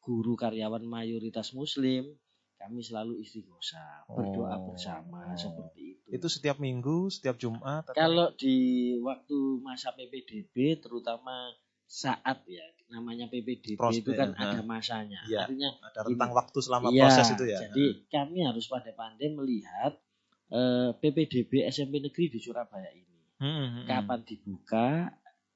guru 0.00 0.32
karyawan 0.34 0.82
mayoritas 0.82 1.52
muslim 1.52 2.16
kami 2.56 2.80
selalu 2.80 3.20
istighosah 3.20 4.04
berdoa 4.06 4.52
Oh. 4.54 4.60
bersama 4.66 5.32
seperti 5.34 5.80
itu. 5.94 6.08
Itu 6.10 6.26
setiap 6.26 6.56
minggu, 6.56 7.08
setiap 7.08 7.36
Jumat 7.36 7.84
atau- 7.84 7.94
Kalau 7.94 8.28
di 8.34 8.56
waktu 8.98 9.36
masa 9.60 9.92
PPDB 9.92 10.76
terutama 10.78 11.52
saat 11.90 12.46
ya 12.46 12.62
namanya 12.86 13.26
PPDB 13.26 13.74
itu 13.74 14.10
kan 14.14 14.30
ha. 14.34 14.54
ada 14.54 14.62
masanya. 14.62 15.18
Iya. 15.26 15.46
Artinya 15.46 15.70
ada 15.82 16.00
rentang 16.06 16.30
waktu 16.30 16.58
selama 16.58 16.90
Iya, 16.90 17.02
proses 17.06 17.26
itu 17.34 17.44
ya. 17.46 17.58
Jadi 17.66 17.84
kami 18.06 18.46
harus 18.46 18.66
pandai-pandai 18.66 19.28
melihat 19.30 19.98
eh, 20.50 20.90
PPDB 20.94 21.66
SMP 21.66 21.98
negeri 21.98 22.30
di 22.30 22.38
Surabaya 22.38 22.90
ini. 22.90 23.18
Hmm, 23.38 23.66
hmm, 23.66 23.84
Kapan 23.86 24.20
dibuka, 24.22 24.88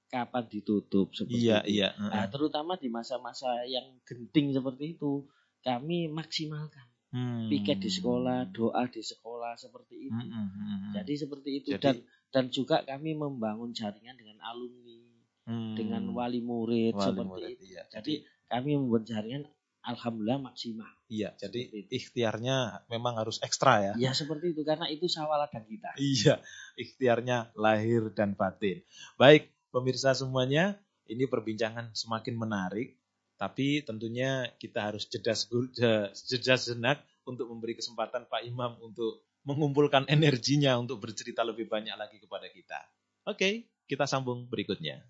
kapan 0.07 0.45
ditutup 0.47 1.11
seperti 1.11 1.39
Iya, 1.43 1.59
itu. 1.63 1.83
iya. 1.83 1.89
Nah, 1.99 2.27
terutama 2.27 2.75
di 2.75 2.87
masa-masa 2.89 3.51
yang 3.67 3.99
genting 4.03 4.51
seperti 4.51 4.95
itu, 4.95 5.27
kami 5.61 6.07
maksimalkan 6.09 6.87
Hmm. 7.11 7.47
piket 7.47 7.79
di 7.79 7.87
sekolah, 7.87 8.51
doa 8.51 8.91
di 8.91 8.99
sekolah 8.99 9.55
seperti 9.55 10.11
itu. 10.11 10.19
Hmm, 10.19 10.27
hmm, 10.27 10.49
hmm, 10.51 10.67
hmm. 10.67 10.93
Jadi 10.99 11.13
seperti 11.15 11.51
itu 11.55 11.69
Jadi- 11.71 11.83
dan 11.83 11.97
dan 12.35 12.45
juga 12.51 12.83
kami 12.83 13.15
membangun 13.15 13.71
jaringan 13.71 14.19
dengan 14.19 14.43
alumni, 14.43 14.84
Hmm. 15.45 15.77
dengan 15.77 16.09
wali 16.17 16.41
murid 16.41 16.97
Wali 16.97 17.05
seperti 17.05 17.29
murid, 17.29 17.57
itu. 17.61 17.65
iya. 17.77 17.83
Jadi 17.93 18.25
kami 18.49 18.81
membuat 18.81 19.05
jaringan 19.05 19.45
alhamdulillah 19.85 20.41
maksimal. 20.41 20.89
Iya, 21.13 21.37
jadi 21.37 21.85
ikhtiarnya 21.93 22.89
memang 22.89 23.21
harus 23.21 23.37
ekstra 23.45 23.85
ya. 23.85 23.93
Ya 24.01 24.17
seperti 24.17 24.57
itu 24.57 24.65
karena 24.65 24.89
itu 24.89 25.05
sawah 25.05 25.37
ladang 25.37 25.69
kita. 25.69 25.93
Iya, 26.01 26.41
ikhtiarnya 26.81 27.53
lahir 27.55 28.09
dan 28.17 28.33
batin. 28.33 28.81
Baik, 29.21 29.53
pemirsa 29.69 30.17
semuanya, 30.17 30.81
ini 31.05 31.29
perbincangan 31.29 31.93
semakin 31.93 32.35
menarik, 32.41 32.97
tapi 33.37 33.85
tentunya 33.85 34.49
kita 34.57 34.89
harus 34.89 35.05
jeda, 35.13 35.37
jeda 36.17 36.55
sejenak 36.57 37.05
untuk 37.29 37.53
memberi 37.53 37.77
kesempatan 37.77 38.25
Pak 38.25 38.43
Imam 38.49 38.81
untuk 38.81 39.29
mengumpulkan 39.45 40.09
energinya 40.09 40.81
untuk 40.81 41.05
bercerita 41.05 41.45
lebih 41.45 41.69
banyak 41.69 41.93
lagi 41.93 42.17
kepada 42.17 42.49
kita. 42.49 42.81
Oke, 43.29 43.69
kita 43.85 44.09
sambung 44.09 44.49
berikutnya. 44.49 45.05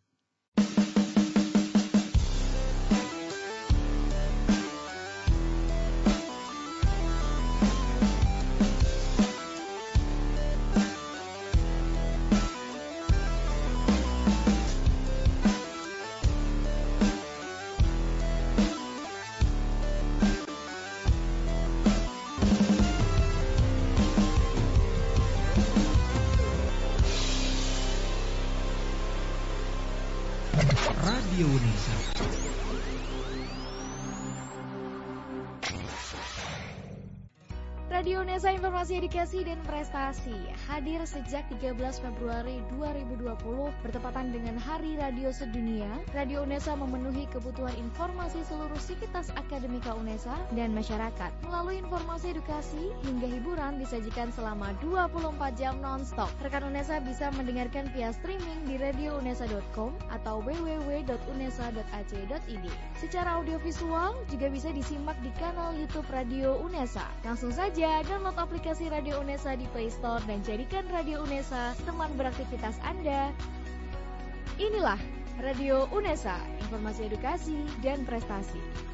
Edukasi 39.14 39.46
dan 39.46 39.62
Prestasi 39.62 40.35
hadir 40.66 40.98
sejak 41.07 41.46
13 41.46 41.79
Februari 42.03 42.59
2020 42.74 43.31
bertepatan 43.87 44.35
dengan 44.35 44.59
Hari 44.59 44.98
Radio 44.98 45.31
Sedunia. 45.31 45.87
Radio 46.11 46.42
Unesa 46.42 46.74
memenuhi 46.74 47.31
kebutuhan 47.31 47.79
informasi 47.79 48.42
seluruh 48.42 48.74
sivitas 48.74 49.31
akademika 49.38 49.94
Unesa 49.94 50.35
dan 50.59 50.74
masyarakat. 50.74 51.31
Melalui 51.46 51.79
informasi 51.79 52.35
edukasi 52.35 52.90
hingga 53.07 53.31
hiburan 53.31 53.79
disajikan 53.79 54.35
selama 54.35 54.74
24 54.83 55.31
jam 55.55 55.79
non-stop. 55.79 56.35
Rekan 56.42 56.66
Unesa 56.66 56.98
bisa 56.98 57.31
mendengarkan 57.38 57.87
via 57.94 58.11
streaming 58.11 58.66
di 58.66 58.83
radiounesa.com 58.83 59.94
atau 60.11 60.42
www.unesa.ac.id. 60.42 62.66
Secara 62.98 63.38
audiovisual 63.38 64.18
juga 64.27 64.50
bisa 64.50 64.74
disimak 64.74 65.14
di 65.22 65.31
kanal 65.38 65.70
YouTube 65.79 66.11
Radio 66.11 66.59
Unesa. 66.59 67.07
Langsung 67.22 67.55
saja 67.55 68.03
download 68.11 68.35
aplikasi 68.35 68.90
Radio 68.90 69.03
Unesa 69.12 69.52
di 69.52 69.68
Play 69.76 69.92
Store 69.92 70.24
dan 70.24 70.40
jadikan 70.40 70.88
Radio 70.88 71.20
Unesa 71.20 71.76
teman 71.84 72.08
beraktivitas 72.16 72.80
Anda. 72.80 73.28
Inilah 74.56 74.96
Radio 75.44 75.84
Unesa, 75.92 76.40
informasi 76.64 77.12
edukasi 77.12 77.68
dan 77.84 78.08
prestasi. 78.08 78.93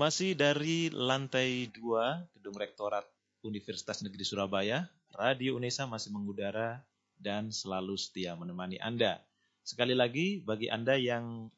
Masih 0.00 0.32
dari 0.32 0.88
lantai 0.88 1.68
2 1.76 2.32
Gedung 2.32 2.56
Rektorat 2.56 3.04
Universitas 3.44 4.00
Negeri 4.00 4.24
Surabaya, 4.24 4.88
Radio 5.12 5.60
Unesa 5.60 5.84
masih 5.84 6.08
mengudara 6.08 6.80
dan 7.20 7.52
selalu 7.52 8.00
setia 8.00 8.32
menemani 8.32 8.80
Anda. 8.80 9.20
Sekali 9.60 9.92
lagi, 9.92 10.40
bagi 10.40 10.72
Anda 10.72 10.96
yang 10.96 11.52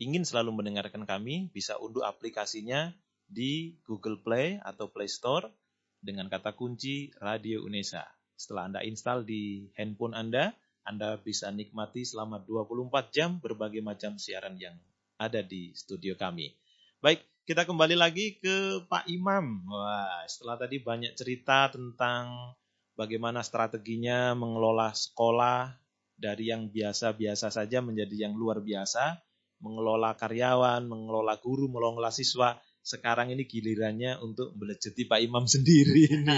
ingin 0.00 0.24
selalu 0.24 0.64
mendengarkan 0.64 1.04
kami, 1.04 1.52
bisa 1.52 1.76
unduh 1.76 2.08
aplikasinya 2.08 2.88
di 3.28 3.76
Google 3.84 4.16
Play 4.16 4.56
atau 4.64 4.88
Play 4.88 5.12
Store 5.12 5.52
dengan 6.00 6.32
kata 6.32 6.56
kunci 6.56 7.12
Radio 7.20 7.68
Unesa. 7.68 8.08
Setelah 8.32 8.72
Anda 8.72 8.80
install 8.80 9.28
di 9.28 9.68
handphone 9.76 10.16
Anda, 10.16 10.56
Anda 10.88 11.20
bisa 11.20 11.52
nikmati 11.52 12.08
selama 12.08 12.40
24 12.48 13.12
jam 13.12 13.44
berbagai 13.44 13.84
macam 13.84 14.16
siaran 14.16 14.56
yang 14.56 14.72
ada 15.20 15.44
di 15.44 15.76
studio 15.76 16.16
kami. 16.16 16.48
Baik, 17.04 17.20
kita 17.44 17.68
kembali 17.68 17.92
lagi 17.92 18.40
ke 18.40 18.88
Pak 18.88 19.04
Imam. 19.12 19.68
Wah, 19.68 20.24
setelah 20.24 20.56
tadi 20.64 20.80
banyak 20.80 21.12
cerita 21.12 21.68
tentang 21.68 22.56
bagaimana 22.96 23.44
strateginya 23.44 24.32
mengelola 24.32 24.96
sekolah 24.96 25.76
dari 26.16 26.48
yang 26.48 26.72
biasa-biasa 26.72 27.52
saja 27.52 27.84
menjadi 27.84 28.28
yang 28.28 28.34
luar 28.34 28.64
biasa, 28.64 29.20
mengelola 29.60 30.16
karyawan, 30.16 30.88
mengelola 30.88 31.36
guru, 31.36 31.68
mengelola 31.68 32.08
siswa. 32.08 32.56
Sekarang 32.80 33.28
ini 33.28 33.44
gilirannya 33.44 34.24
untuk 34.24 34.56
belejeti 34.56 35.04
Pak 35.04 35.20
Imam 35.20 35.44
sendiri. 35.54 36.16
ini. 36.16 36.36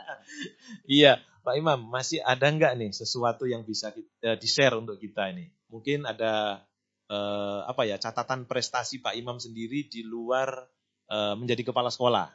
iya, 1.00 1.20
Pak 1.44 1.60
Imam, 1.60 1.92
masih 1.92 2.24
ada 2.24 2.48
nggak 2.48 2.72
nih 2.80 2.92
sesuatu 2.96 3.44
yang 3.44 3.68
bisa 3.68 3.92
kita, 3.92 4.40
di-share 4.40 4.80
untuk 4.80 4.96
kita 4.96 5.28
ini? 5.28 5.52
Mungkin 5.68 6.08
ada 6.08 6.64
eh, 7.10 7.60
apa 7.66 7.82
ya 7.84 7.98
catatan 7.98 8.46
prestasi 8.46 9.02
Pak 9.02 9.18
Imam 9.18 9.42
sendiri 9.42 9.90
di 9.90 10.06
luar 10.06 10.70
eh, 11.10 11.34
menjadi 11.34 11.74
kepala 11.74 11.90
sekolah. 11.90 12.30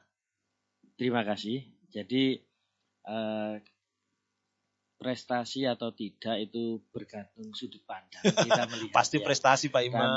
Terima 1.00 1.24
kasih. 1.24 1.64
Jadi 1.90 2.44
eh, 3.08 3.56
prestasi 4.96 5.68
atau 5.68 5.92
tidak 5.92 6.50
itu 6.50 6.80
bergantung 6.90 7.52
sudut 7.52 7.84
pandang 7.84 8.24
kita 8.24 8.64
melihat. 8.72 8.96
Pasti 8.96 9.20
ya. 9.20 9.24
prestasi 9.24 9.66
Pak 9.72 9.84
Dan 9.84 9.88
Imam. 9.92 10.10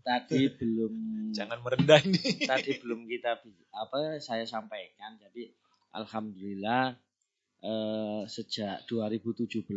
Tadi 0.00 0.40
belum 0.60 0.94
Jangan 1.32 1.58
merendah 1.60 2.00
ini. 2.04 2.20
tadi 2.50 2.76
belum 2.80 3.08
kita 3.08 3.40
apa 3.72 4.20
saya 4.20 4.44
sampaikan. 4.48 5.20
Jadi 5.20 5.52
alhamdulillah 5.96 6.96
eh, 7.64 8.22
sejak 8.28 8.84
2017 8.88 9.68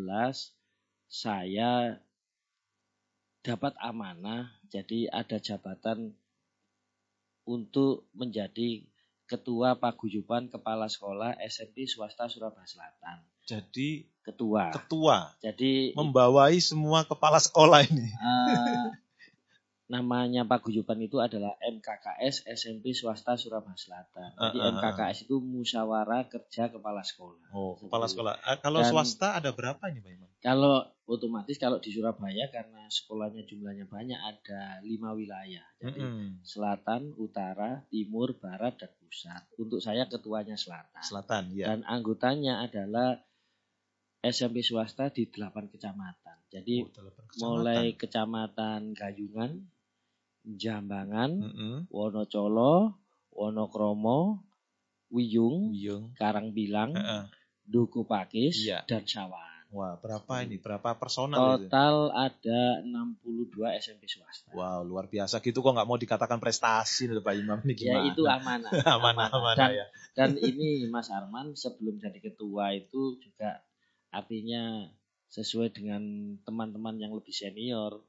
saya 1.06 2.02
dapat 3.45 3.77
amanah, 3.77 4.49
jadi 4.73 5.05
ada 5.13 5.38
jabatan 5.38 6.17
untuk 7.45 8.10
menjadi 8.17 8.81
Ketua 9.29 9.77
Paguyuban 9.77 10.49
Kepala 10.49 10.89
Sekolah 10.89 11.38
SMP 11.45 11.86
Swasta 11.86 12.25
Surabaya 12.25 12.65
Selatan. 12.65 13.21
Jadi 13.45 14.10
Ketua. 14.25 14.73
ketua 14.73 15.38
Jadi 15.38 15.93
membawai 15.93 16.58
semua 16.58 17.05
kepala 17.05 17.38
sekolah 17.38 17.86
ini. 17.86 18.10
eh, 18.10 18.89
namanya 19.86 20.41
paguyuban 20.43 20.98
itu 20.98 21.21
adalah 21.21 21.54
MKKS 21.60 22.50
SMP 22.50 22.89
Swasta 22.91 23.38
Surabaya 23.38 23.78
Selatan. 23.78 24.34
Jadi 24.34 24.58
Ah, 24.58 24.63
ah, 24.63 24.65
ah. 24.65 24.74
MKKS 24.74 25.17
itu 25.24 25.38
musyawarah 25.38 26.26
kerja 26.26 26.67
kepala 26.67 27.02
sekolah. 27.02 27.54
Oh, 27.54 27.78
kepala 27.78 28.06
sekolah. 28.06 28.34
Ah, 28.41 28.58
kalau 28.58 28.82
Dan- 28.82 28.89
swasta 28.89 29.38
ada 29.38 29.54
berapa 29.54 29.78
ini, 29.88 30.02
Pak 30.02 30.12
Imam? 30.12 30.30
Kalau 30.39 30.76
otomatis 31.06 31.58
kalau 31.58 31.78
di 31.78 31.89
Surabaya 31.89 32.50
karena 32.50 32.86
sekolahnya 32.88 33.45
jumlahnya 33.45 33.86
banyak 33.86 34.17
ada 34.17 34.82
lima 34.82 35.13
wilayah. 35.13 35.65
Jadi 35.78 36.02
Mm-mm. 36.02 36.41
selatan, 36.41 37.13
utara, 37.15 37.82
timur, 37.88 38.34
barat, 38.36 38.78
dan 38.78 38.89
pusat. 38.95 39.41
Untuk 39.56 39.80
saya 39.80 40.06
ketuanya 40.06 40.54
selatan. 40.54 41.02
Selatan, 41.02 41.43
ya. 41.52 41.69
Dan 41.69 41.82
anggotanya 41.84 42.62
adalah 42.62 43.21
SMP 44.19 44.62
swasta 44.62 45.10
di 45.10 45.30
delapan 45.30 45.65
kecamatan. 45.67 46.38
Jadi 46.50 46.82
Oh, 46.82 46.89
delapan 46.91 47.24
kecamatan. 47.24 47.41
mulai 47.43 47.86
kecamatan 47.93 48.82
Gayungan, 48.91 49.52
Jambangan, 50.45 51.31
Mm-mm. 51.41 51.75
Wonocolo, 51.89 52.93
Wonokromo, 53.34 54.45
Wiyung, 55.10 55.73
Wiyung. 55.73 56.13
Karangbilang, 56.15 56.93
Heeh. 56.93 57.23
Duku 57.65 58.05
Pakis, 58.05 58.62
Iya. 58.62 58.86
dan 58.86 59.10
Sawan. 59.10 59.41
Wah, 59.73 59.97
berapa 59.99 60.45
ini? 60.45 60.62
Berapa 60.62 60.95
personal 60.95 61.60
itu? 61.60 61.67
Total 61.67 61.95
ada 62.13 62.62
62 62.86 63.75
SMP 63.75 64.05
swasta. 64.08 64.53
Wow, 64.53 64.86
luar 64.86 65.10
biasa 65.10 65.41
gitu 65.41 65.60
kok 65.60 65.73
nggak 65.75 65.89
mau 65.89 65.97
dikatakan 65.99 66.39
prestasi 66.39 67.10
loh 67.10 67.19
Pak 67.19 67.36
Imam 67.36 67.60
ini 67.65 67.73
Ya 67.75 67.99
itu 68.08 68.23
amanah. 68.39 68.71
amanah 68.86 69.27
amanah 69.34 69.55
Dan, 69.58 69.69
ya. 69.75 69.86
dan 70.15 70.31
ini 70.39 70.86
Mas 70.88 71.10
Arman 71.12 71.58
sebelum 71.58 71.99
jadi 71.99 72.21
ketua 72.23 72.71
itu 72.71 73.19
juga 73.19 73.60
artinya 74.13 74.88
sesuai 75.27 75.75
dengan 75.75 76.03
teman-teman 76.47 76.95
yang 76.95 77.12
lebih 77.12 77.36
senior. 77.36 77.99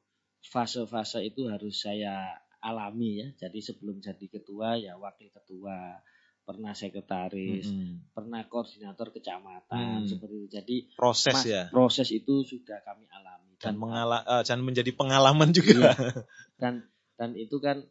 Fase-fase 0.47 1.27
itu 1.27 1.51
harus 1.51 1.83
saya 1.83 2.39
alami 2.61 3.21
ya. 3.21 3.29
Jadi 3.47 3.59
sebelum 3.59 3.99
jadi 3.99 4.27
ketua 4.27 4.79
ya 4.79 4.95
wakil 4.97 5.31
ketua, 5.31 5.99
pernah 6.43 6.71
sekretaris, 6.71 7.67
Mm-mm. 7.67 8.15
pernah 8.15 8.47
koordinator 8.47 9.11
kecamatan 9.11 10.03
Hmm. 10.03 10.09
seperti 10.09 10.35
itu. 10.39 10.49
Jadi 10.49 10.77
Proses 10.95 11.35
mas- 11.35 11.47
ya. 11.47 11.63
proses 11.69 12.09
itu 12.15 12.47
sudah 12.47 12.79
kami 12.87 13.11
alami 13.11 13.59
Dan 13.59 13.75
dan 13.75 13.75
mengala 13.77 14.19
eh, 14.23 14.43
dan 14.47 14.63
menjadi 14.63 14.95
pengalaman 14.95 15.51
juga. 15.51 15.91
dan 16.63 16.87
dan 17.19 17.35
itu 17.35 17.59
kan 17.59 17.83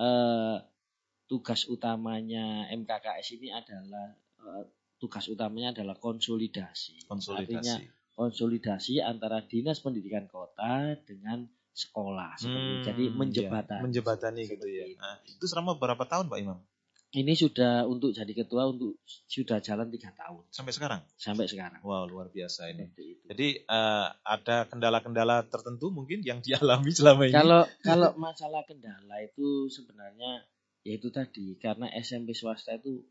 eh, 0.00 0.56
tugas 1.28 1.68
utamanya 1.68 2.66
MKKS 2.72 3.36
ini 3.36 3.52
adalah 3.52 4.16
eh, 4.40 4.64
tugas 4.96 5.28
utamanya 5.28 5.76
adalah 5.76 5.96
konsolidasi. 5.96 7.04
Artinya 7.04 7.12
Konsolidasi. 7.12 7.84
konsolidasi 8.16 8.94
antara 9.00 9.44
dinas 9.44 9.80
pendidikan 9.80 10.24
kota 10.24 10.96
dengan 11.04 11.44
sekolah 11.80 12.36
seperti. 12.36 12.72
Hmm, 12.76 12.84
Jadi 12.84 13.04
menjembatani. 13.16 13.80
ya, 13.80 13.84
menjembatani 13.88 14.42
gitu 14.44 14.66
ya. 14.68 14.84
Nah, 15.00 15.16
itu 15.24 15.44
selama 15.48 15.80
berapa 15.80 16.04
tahun 16.04 16.28
Pak 16.28 16.38
Imam? 16.40 16.60
Ini 17.10 17.34
sudah 17.34 17.90
untuk 17.90 18.14
jadi 18.14 18.30
ketua 18.30 18.70
untuk 18.70 19.02
sudah 19.26 19.58
jalan 19.58 19.90
tiga 19.90 20.14
tahun 20.14 20.46
Sampai 20.54 20.70
sekarang? 20.70 21.02
sampai 21.18 21.50
sekarang. 21.50 21.82
Wow, 21.82 22.06
luar 22.06 22.30
biasa 22.30 22.70
ini. 22.70 22.86
Jadi 23.26 23.66
eh, 23.66 24.06
ada 24.22 24.70
kendala-kendala 24.70 25.42
tertentu 25.50 25.90
mungkin 25.90 26.22
yang 26.22 26.38
dialami 26.46 26.94
selama 26.94 27.26
ini. 27.26 27.34
Kalau 27.34 27.66
kalau 27.82 28.14
masalah 28.14 28.62
kendala 28.62 29.26
itu 29.26 29.66
sebenarnya 29.66 30.46
ya 30.86 30.92
itu 30.96 31.10
tadi 31.10 31.58
karena 31.58 31.90
SMP 31.98 32.30
swasta 32.30 32.78
itu 32.78 33.02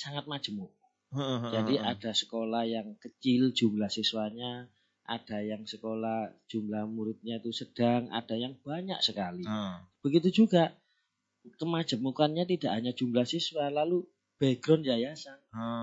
sangat 0.00 0.24
majemuk. 0.24 0.72
Jadi 1.52 1.78
ada 1.78 2.10
sekolah 2.10 2.66
yang 2.66 2.98
kecil 2.98 3.54
jumlah 3.54 3.86
siswanya, 3.86 4.66
ada 5.04 5.38
yang 5.40 5.64
sekolah 5.64 6.32
jumlah 6.48 6.88
muridnya 6.88 7.36
itu 7.36 7.52
sedang, 7.52 8.08
ada 8.08 8.34
yang 8.34 8.56
banyak 8.60 8.98
sekali. 9.00 9.44
Hmm. 9.44 9.84
Begitu 10.00 10.44
juga 10.44 10.72
kemajemukannya 11.60 12.44
tidak 12.48 12.72
hanya 12.72 12.92
jumlah 12.92 13.24
siswa, 13.24 13.68
lalu 13.68 14.08
background 14.40 14.84
yayasan. 14.84 15.36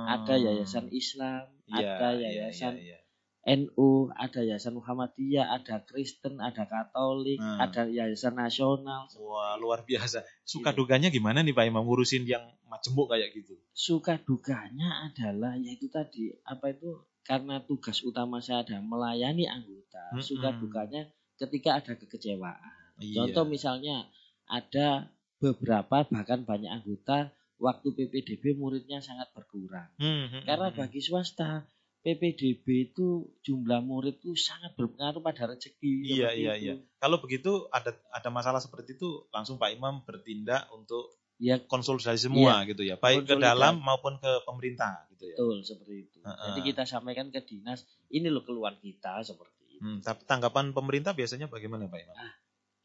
Ada 0.10 0.36
yayasan 0.38 0.89
Islam, 0.91 1.45
Hmm. 1.71 1.79
Iya, 1.79 1.88
ada 1.95 2.07
iya, 2.19 2.29
yayasan 2.51 2.73
iya, 2.84 2.99
iya. 2.99 3.55
NU, 3.55 4.12
ada 4.12 4.43
yayasan 4.43 4.75
Muhammadiyah, 4.75 5.55
ada 5.55 5.79
Kristen, 5.81 6.38
ada 6.38 6.67
Katolik, 6.67 7.39
Hmm. 7.39 7.63
ada 7.63 7.88
yayasan 7.88 8.36
nasional. 8.36 9.07
Wah, 9.15 9.55
luar 9.55 9.88
biasa. 9.88 10.21
Suka 10.43 10.75
Gitu. 10.75 10.84
dukanya 10.84 11.07
gimana 11.07 11.39
nih 11.41 11.55
Pak 11.55 11.63
Imam 11.63 11.88
ngurusin 11.88 12.27
yang 12.27 12.43
majemuk 12.67 13.07
kayak 13.07 13.31
gitu? 13.31 13.55
Suka 13.71 14.19
dukanya 14.19 15.07
adalah 15.07 15.55
yaitu 15.55 15.88
tadi 15.88 16.36
apa 16.43 16.75
itu 16.75 16.91
karena 17.25 17.62
tugas 17.62 18.01
utama 18.01 18.41
saya 18.41 18.65
ada 18.65 18.77
melayani 18.81 19.45
anggota. 19.45 20.01
Mm-mm. 20.13 20.25
Suka 20.25 20.49
dukanya 20.57 21.07
ketika 21.38 21.81
ada 21.81 21.93
kekecewaan. 21.97 22.73
Iya. 23.01 23.25
Contoh 23.25 23.45
misalnya 23.49 24.05
ada 24.45 25.10
beberapa 25.41 26.05
bahkan 26.05 26.45
banyak 26.45 26.69
anggota 26.69 27.34
waktu 27.62 27.93
PPDB 27.93 28.57
muridnya 28.57 29.01
sangat 29.01 29.29
berkurang. 29.34 29.89
Hmm, 30.01 30.29
hmm, 30.29 30.41
Karena 30.45 30.69
bagi 30.73 31.01
swasta 31.01 31.65
PPDB 32.01 32.65
itu 32.93 33.29
jumlah 33.45 33.86
murid 33.86 34.17
itu 34.17 34.34
sangat 34.34 34.73
berpengaruh 34.73 35.21
pada 35.21 35.53
rezeki. 35.53 36.17
Iya, 36.17 36.34
iya, 36.34 36.53
itu. 36.57 36.65
iya. 36.65 36.73
Kalau 36.97 37.21
begitu 37.21 37.69
ada 37.69 37.93
ada 38.10 38.29
masalah 38.34 38.57
seperti 38.57 38.97
itu 38.97 39.29
langsung 39.29 39.62
Pak 39.62 39.77
Imam 39.77 40.01
bertindak 40.01 40.65
untuk 40.73 41.20
Ya 41.41 41.58
konsolidasi 41.58 42.30
semua 42.30 42.62
gitu 42.69 42.86
ya, 42.86 43.01
baik 43.01 43.25
ke 43.25 43.34
dalam 43.41 43.82
maupun 43.82 44.21
ke 44.21 44.45
pemerintah 44.45 45.10
gitu 45.10 45.25
ya. 45.25 45.36
betul 45.41 45.58
seperti 45.65 45.93
itu. 46.06 46.17
Heeh. 46.21 46.45
Jadi 46.54 46.60
kita 46.69 46.84
sampaikan 46.86 47.34
ke 47.34 47.41
dinas, 47.41 47.82
ini 48.13 48.30
loh 48.30 48.45
keluhan 48.45 48.77
kita 48.77 49.25
seperti 49.25 49.82
itu. 49.82 49.82
Hmm, 49.82 49.97
tapi 50.06 50.21
tanggapan 50.30 50.69
pemerintah 50.69 51.17
biasanya 51.17 51.49
bagaimana 51.49 51.89
Pak 51.89 51.97
Imam? 51.97 52.15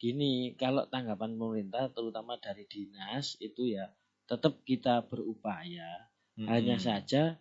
Gini, 0.01 0.57
kalau 0.57 0.89
tanggapan 0.89 1.37
pemerintah 1.37 1.93
terutama 1.93 2.41
dari 2.41 2.65
dinas 2.65 3.37
itu 3.45 3.77
ya 3.77 3.93
tetap 4.25 4.65
kita 4.65 5.05
berupaya. 5.05 6.09
Hmm. 6.41 6.49
Hanya 6.49 6.81
saja 6.81 7.37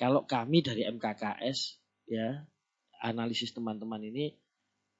kalau 0.00 0.24
kami 0.24 0.64
dari 0.64 0.88
MKKS 0.88 1.76
ya 2.08 2.44
analisis 3.04 3.52
teman-teman 3.52 4.00
ini 4.00 4.32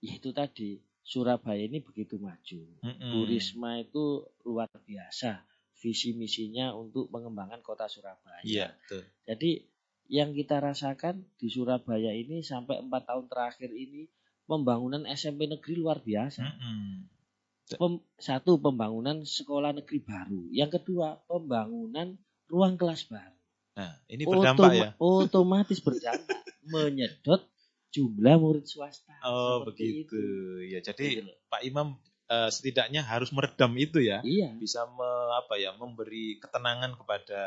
yaitu 0.05 0.37
tadi 0.37 0.85
Surabaya 1.05 1.61
ini 1.61 1.85
begitu 1.85 2.17
maju. 2.17 2.61
Hmm. 2.81 3.13
Bu 3.13 3.29
Risma 3.29 3.81
itu 3.81 4.25
luar 4.49 4.69
biasa 4.73 5.45
visi 5.85 6.17
misinya 6.17 6.73
untuk 6.73 7.13
pengembangan 7.13 7.61
kota 7.61 7.85
Surabaya. 7.85 8.41
Iya, 8.41 8.73
betul. 8.73 9.05
Jadi 9.29 9.51
yang 10.09 10.33
kita 10.33 10.57
rasakan 10.57 11.29
di 11.37 11.53
Surabaya 11.53 12.09
ini 12.11 12.41
sampai 12.41 12.81
empat 12.81 13.05
tahun 13.05 13.29
terakhir 13.29 13.69
ini 13.69 14.09
pembangunan 14.45 15.05
SMP 15.05 15.45
negeri 15.45 15.77
luar 15.77 16.01
biasa. 16.01 16.41
Hmm. 16.41 17.05
Pem- 17.65 18.05
satu 18.17 18.57
pembangunan 18.57 19.21
sekolah 19.21 19.73
negeri 19.73 20.01
baru, 20.01 20.49
yang 20.49 20.69
kedua 20.69 21.21
pembangunan 21.25 22.17
ruang 22.49 22.77
kelas 22.77 23.09
baru. 23.09 23.37
Nah, 23.75 23.93
ini 24.07 24.23
berdampak 24.25 24.69
Otoma- 24.69 24.77
ya. 24.77 24.89
Otomatis 24.97 25.79
berdampak 25.81 26.41
menyedot 26.65 27.45
jumlah 27.89 28.37
murid 28.37 28.65
swasta. 28.65 29.17
Oh, 29.23 29.65
begitu. 29.65 30.17
Ya, 30.65 30.81
Gitu 30.81 30.93
jadi 30.93 31.07
loh. 31.25 31.37
Pak 31.49 31.61
Imam 31.63 31.97
eh, 32.31 32.51
setidaknya 32.51 33.05
harus 33.05 33.31
meredam 33.35 33.73
itu 33.77 34.01
ya. 34.01 34.21
Iya, 34.25 34.55
Bisa 34.57 34.89
me- 34.89 35.33
apa 35.37 35.59
ya, 35.61 35.73
memberi 35.77 36.39
ketenangan 36.41 36.97
kepada 36.97 37.43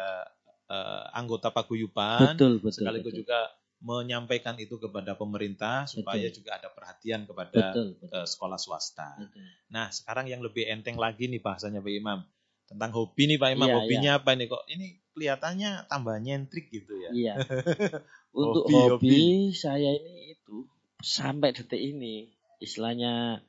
eh, 0.67 1.03
anggota 1.15 1.49
paguyuban 1.53 2.35
betul 2.35 2.59
betul. 2.59 2.71
sekaligus 2.83 3.13
betul. 3.15 3.21
juga 3.23 3.39
menyampaikan 3.77 4.57
itu 4.57 4.81
kepada 4.81 5.13
pemerintah 5.13 5.85
supaya 5.85 6.25
Betul. 6.33 6.41
juga 6.41 6.57
ada 6.57 6.69
perhatian 6.73 7.29
kepada 7.29 7.77
betul 7.77 7.87
betul. 8.01 8.09
eh, 8.09 8.27
sekolah 8.27 8.57
swasta. 8.57 9.21
betul. 9.21 9.45
Nah, 9.69 9.93
sekarang 9.93 10.25
yang 10.25 10.41
lebih 10.41 10.65
enteng 10.65 10.97
lagi 10.97 11.29
nih 11.29 11.41
bahasanya 11.41 11.79
Pak 11.85 11.93
Imam. 11.93 12.19
Tentang 12.67 12.91
hobi 12.91 13.31
nih 13.31 13.37
Pak 13.39 13.49
Imam, 13.53 13.69
Iya, 13.69 13.75
hobinya 13.79 14.11
apa 14.19 14.35
nih 14.35 14.47
kok? 14.51 14.63
Ini 14.67 14.87
kelihatannya 15.15 15.87
tambah 15.87 16.15
nyentrik 16.19 16.67
gitu 16.73 16.99
ya. 16.99 17.11
Iya. 17.13 17.33
Untuk 18.37 18.69
Hobi, 18.69 18.75
hobi, 18.75 19.21
saya 19.55 19.97
ini 19.97 20.37
itu 20.37 20.67
sampai 21.01 21.55
detik 21.57 21.79
ini 21.79 22.29
istilahnya 22.61 23.41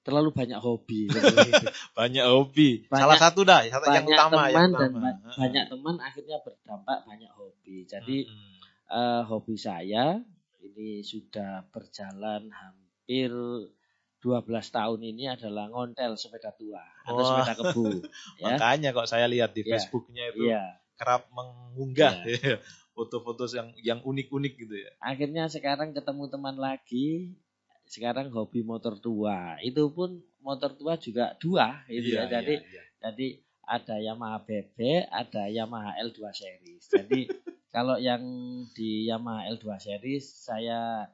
terlalu 0.00 0.30
banyak 0.30 0.56
hobi. 0.56 1.06
seperti 1.10 1.50
itu. 1.50 1.66
Banyak 1.92 2.24
hobi. 2.26 2.68
Banyak- 2.84 3.00
Salah 3.00 3.16
satu 3.18 3.40
dah, 3.42 3.60
yang 3.62 3.78
banyak 3.78 4.04
utama, 4.06 4.32
teman 4.32 4.48
yang 4.50 4.70
dan 4.70 4.90
utama. 4.90 4.98
ba- 5.02 5.20
banyak 5.36 5.64
teman 5.66 5.94
akhirnya 5.98 6.36
berdampak 6.38 6.98
banyak 7.04 7.30
hobi. 7.30 7.76
Jadi 7.84 8.16
Mm-mm. 8.24 8.52
eh, 8.88 9.22
hobi 9.24 9.54
saya 9.54 10.04
ini 10.58 11.00
sudah 11.00 11.64
berjalan 11.66 12.48
hampir 12.48 13.32
12 14.18 14.36
tahun 14.68 15.00
ini 15.02 15.24
adalah 15.30 15.66
ngontel 15.66 16.12
sepeda 16.14 16.52
tua 16.52 16.84
atau 17.02 17.16
Wah. 17.16 17.40
sepeda 17.40 17.52
kebu 17.58 17.88
ya. 18.40 18.44
Makanya 18.50 18.92
kok 18.92 19.06
saya 19.06 19.24
lihat 19.24 19.52
di 19.52 19.62
Iya. 19.62 19.72
Facebooknya 19.74 20.24
itu 20.28 20.44
Iya, 20.46 20.64
kerap 20.94 21.24
mengunggah 21.30 22.20
foto-foto 22.90 23.48
yang 23.48 23.72
yang 23.78 24.00
unik-unik 24.02 24.52
gitu 24.58 24.76
ya. 24.76 24.92
Akhirnya 24.98 25.48
sekarang 25.48 25.92
ketemu 25.92 26.28
teman 26.28 26.52
lagi, 26.54 27.32
sekarang 27.90 28.30
hobi 28.30 28.62
motor 28.62 28.94
tua. 28.96 29.58
Itu 29.58 29.90
pun 29.90 30.22
motor 30.38 30.78
tua 30.78 30.94
juga 30.94 31.34
dua 31.42 31.82
gitu 31.90 32.14
Iya, 32.14 32.30
ya. 32.30 32.38
Jadi 32.38 32.54
iya, 32.62 32.70
iya. 32.70 32.82
jadi 33.02 33.26
ada 33.66 33.96
Yamaha 33.98 34.38
BB, 34.46 34.78
ada 35.10 35.42
Yamaha 35.46 35.98
L2 36.02 36.20
series. 36.30 36.84
Jadi 36.86 37.20
kalau 37.74 37.98
yang 37.98 38.22
di 38.70 39.10
Yamaha 39.10 39.50
L2 39.50 39.66
series 39.78 40.22
saya 40.26 41.06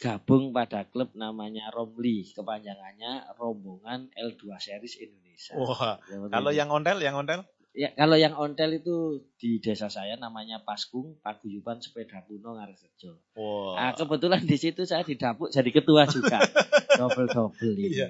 gabung 0.00 0.50
pada 0.50 0.88
klub 0.88 1.12
namanya 1.12 1.68
Romli, 1.70 2.24
kepanjangannya 2.32 3.36
Rombongan 3.36 4.08
L2 4.16 4.42
series 4.56 4.94
Indonesia. 4.96 5.54
Wah, 5.58 6.00
Seperti 6.00 6.32
kalau 6.32 6.50
itu. 6.50 6.58
yang 6.58 6.68
ontel, 6.72 6.98
yang 6.98 7.14
ontel? 7.18 7.44
Ya 7.70 7.94
kalau 7.94 8.18
yang 8.18 8.34
ontel 8.34 8.74
itu 8.74 9.22
di 9.38 9.62
desa 9.62 9.86
saya 9.86 10.18
namanya 10.18 10.60
Paskung, 10.62 11.18
Paguyuban 11.22 11.78
Sepeda 11.78 12.22
Kuno 12.26 12.58
Ngaresejo. 12.58 13.18
Wah. 13.38 13.74
Nah, 13.78 13.92
kebetulan 13.94 14.42
di 14.42 14.56
situ 14.58 14.82
saya 14.82 15.06
didapuk 15.06 15.54
jadi 15.54 15.70
ketua 15.70 16.06
juga. 16.10 16.42
Double-double 17.00 17.74
ini. 17.78 18.02
Iya. 18.02 18.08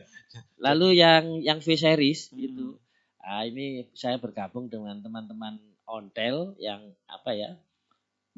Lalu 0.58 0.88
yang 1.00 1.24
yang 1.44 1.58
V 1.60 1.76
series 1.76 2.32
Hmm. 2.32 2.40
itu 2.40 2.66
ah, 3.20 3.44
ini 3.44 3.88
saya 3.92 4.16
bergabung 4.16 4.72
dengan 4.72 4.96
teman-teman 5.04 5.60
ontel 5.84 6.54
yang 6.62 6.80
apa 7.10 7.34
ya 7.34 7.50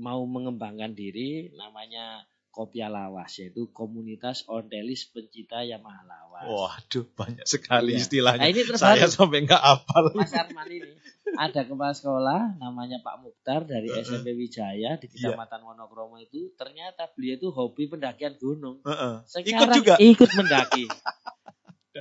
mau 0.01 0.25
mengembangkan 0.25 0.97
diri 0.97 1.53
namanya 1.55 2.25
Kopia 2.53 2.93
Lawas 2.93 3.33
yaitu 3.41 3.73
komunitas 3.73 4.45
ontelis 4.45 5.09
pencinta 5.09 5.65
Yamaha 5.65 6.05
Lawas. 6.05 6.45
Waduh, 6.45 7.09
banyak 7.17 7.49
sekali 7.49 7.97
Iya. 7.97 8.01
istilahnya. 8.05 8.45
Nah, 8.45 8.53
ini 8.53 8.61
Saya 8.77 9.01
terbaru 9.01 9.09
sampai 9.09 9.39
nggak 9.49 9.63
hafal. 9.65 10.05
Mas 10.13 10.37
Arman 10.37 10.69
ini 10.69 10.93
ada 11.33 11.65
kepala 11.65 11.97
sekolah 11.97 12.61
namanya 12.61 13.01
Pak 13.01 13.25
Mukhtar 13.25 13.65
dari 13.65 13.89
Heeh. 13.89 14.05
SMP 14.05 14.37
Wijaya 14.37 15.01
di 15.01 15.09
Iya. 15.09 15.33
Kecamatan 15.33 15.65
Wonokromo 15.65 16.21
itu 16.21 16.53
ternyata 16.55 17.09
beliau 17.17 17.41
itu 17.41 17.49
hobi 17.49 17.89
pendakian 17.89 18.37
gunung. 18.37 18.85
Heeh. 18.85 19.15
Sekarang 19.25 19.49
Ikut 19.49 19.69
juga. 19.73 19.95
Ikut 19.97 20.31
mendaki. 20.37 20.85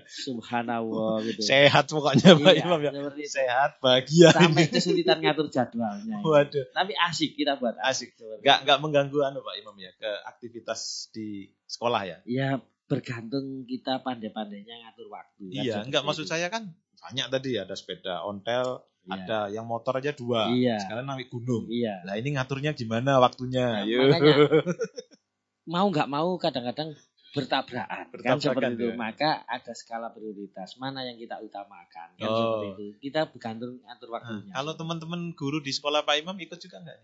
Subhanallah 0.08 1.20
gitu. 1.24 1.42
Sehat 1.44 1.86
pokoknya 1.86 2.34
Pak 2.34 2.54
Iya, 2.54 2.64
Imam 2.64 2.80
ya. 2.80 2.92
Sehat, 3.24 3.72
bahagia. 3.78 4.32
Sampai 4.32 4.66
kesulitan 4.68 5.20
ngatur 5.20 5.48
jadwalnya. 5.48 6.18
ini. 6.18 6.24
Waduh. 6.24 6.66
Tapi 6.72 6.94
asik 6.96 7.36
kita 7.36 7.56
buat 7.56 7.76
Asik. 7.78 8.16
Nggak 8.16 8.58
itu. 8.58 8.64
nggak 8.66 8.78
mengganggu 8.80 9.18
anu 9.24 9.40
Pak 9.40 9.56
Imam 9.58 9.76
ya 9.76 9.92
ke 9.94 10.12
aktivitas 10.26 11.12
di 11.12 11.50
sekolah 11.66 12.02
ya. 12.04 12.18
Ya 12.24 12.50
bergantung 12.88 13.64
kita 13.64 14.00
pandai-pandainya 14.00 14.76
ngatur 14.84 15.08
waktu. 15.08 15.44
kan, 15.46 15.56
Iya, 15.56 15.74
seperti 15.74 15.88
enggak 15.88 16.04
maksud 16.04 16.26
itu. 16.26 16.32
saya 16.32 16.48
kan 16.48 16.64
banyak 17.02 17.28
tadi 17.28 17.52
ada 17.56 17.74
sepeda 17.74 18.22
ontel, 18.22 18.84
Iya. 19.02 19.12
ada 19.18 19.40
yang 19.50 19.66
motor 19.66 19.98
aja 19.98 20.12
dua. 20.12 20.52
Iya. 20.52 20.78
Sekarang 20.78 21.08
naik 21.08 21.28
gunung. 21.28 21.66
Iya. 21.68 22.04
Lah 22.04 22.16
ini 22.16 22.36
ngaturnya 22.36 22.72
gimana 22.72 23.18
waktunya? 23.18 23.82
Nah, 23.82 23.88
makanya 23.88 24.34
mau 25.74 25.88
nggak 25.88 26.10
mau 26.10 26.36
kadang-kadang 26.36 26.92
bertabrakan, 27.32 28.06
kan 28.08 28.12
Bertabrakan, 28.12 28.44
seperti 28.44 28.72
itu 28.76 28.86
ya. 28.92 28.96
maka 28.96 29.30
ada 29.48 29.72
skala 29.72 30.12
prioritas 30.12 30.76
mana 30.76 31.08
yang 31.08 31.16
kita 31.16 31.40
utamakan 31.40 32.08
kan 32.20 32.28
Oh. 32.28 32.36
seperti 32.36 32.68
itu 32.76 32.86
kita 33.00 33.32
bergantung 33.32 33.80
atur 33.88 34.12
Nah, 34.12 34.16
waktunya 34.20 34.52
kalau 34.52 34.74
teman-teman 34.76 35.32
guru 35.34 35.60
di 35.60 35.72
sekolah 35.72 36.04
Pak 36.04 36.16
Imam 36.20 36.36
ikut 36.38 36.60
juga 36.60 36.84
enggak? 36.84 37.00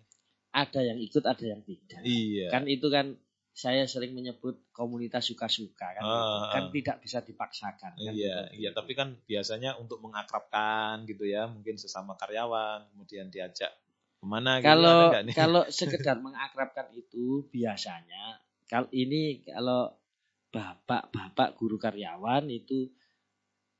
ada 0.51 0.79
yang 0.81 0.97
ikut 0.97 1.23
ada 1.23 1.45
yang 1.45 1.61
tidak 1.63 2.01
Iya. 2.03 2.47
kan 2.49 2.63
itu 2.65 2.87
kan 2.89 3.15
saya 3.57 3.89
sering 3.89 4.13
menyebut 4.13 4.69
komunitas 4.69 5.25
suka-suka 5.25 5.97
kan 5.97 6.03
Ah, 6.05 6.13
gitu. 6.13 6.37
ah. 6.37 6.51
kan 6.53 6.63
tidak 6.69 6.97
bisa 7.01 7.17
dipaksakan 7.25 7.91
kan 7.97 8.13
Iya, 8.13 8.45
seperti 8.45 8.55
iya, 8.61 8.69
itu. 8.69 8.77
tapi 8.77 8.91
kan 8.93 9.07
biasanya 9.25 9.81
untuk 9.81 9.97
mengakrabkan 9.97 11.09
gitu 11.09 11.25
ya, 11.25 11.49
mungkin 11.49 11.73
sesama 11.73 12.13
karyawan, 12.13 12.85
kemudian 12.93 13.33
diajak 13.33 13.73
ke 14.17 14.25
mana 14.25 14.61
gitu, 14.61 14.65
kalau 14.69 15.01
nih? 15.25 15.33
kalau 15.33 15.63
sekedar 15.73 16.21
mengakrabkan 16.21 16.93
itu 16.93 17.49
biasanya 17.49 18.37
kalau 18.69 18.89
ini 18.93 19.41
kalau 19.41 19.97
bapak-bapak 20.57 21.53
guru 21.53 21.77
karyawan 21.77 22.49
itu 22.49 22.89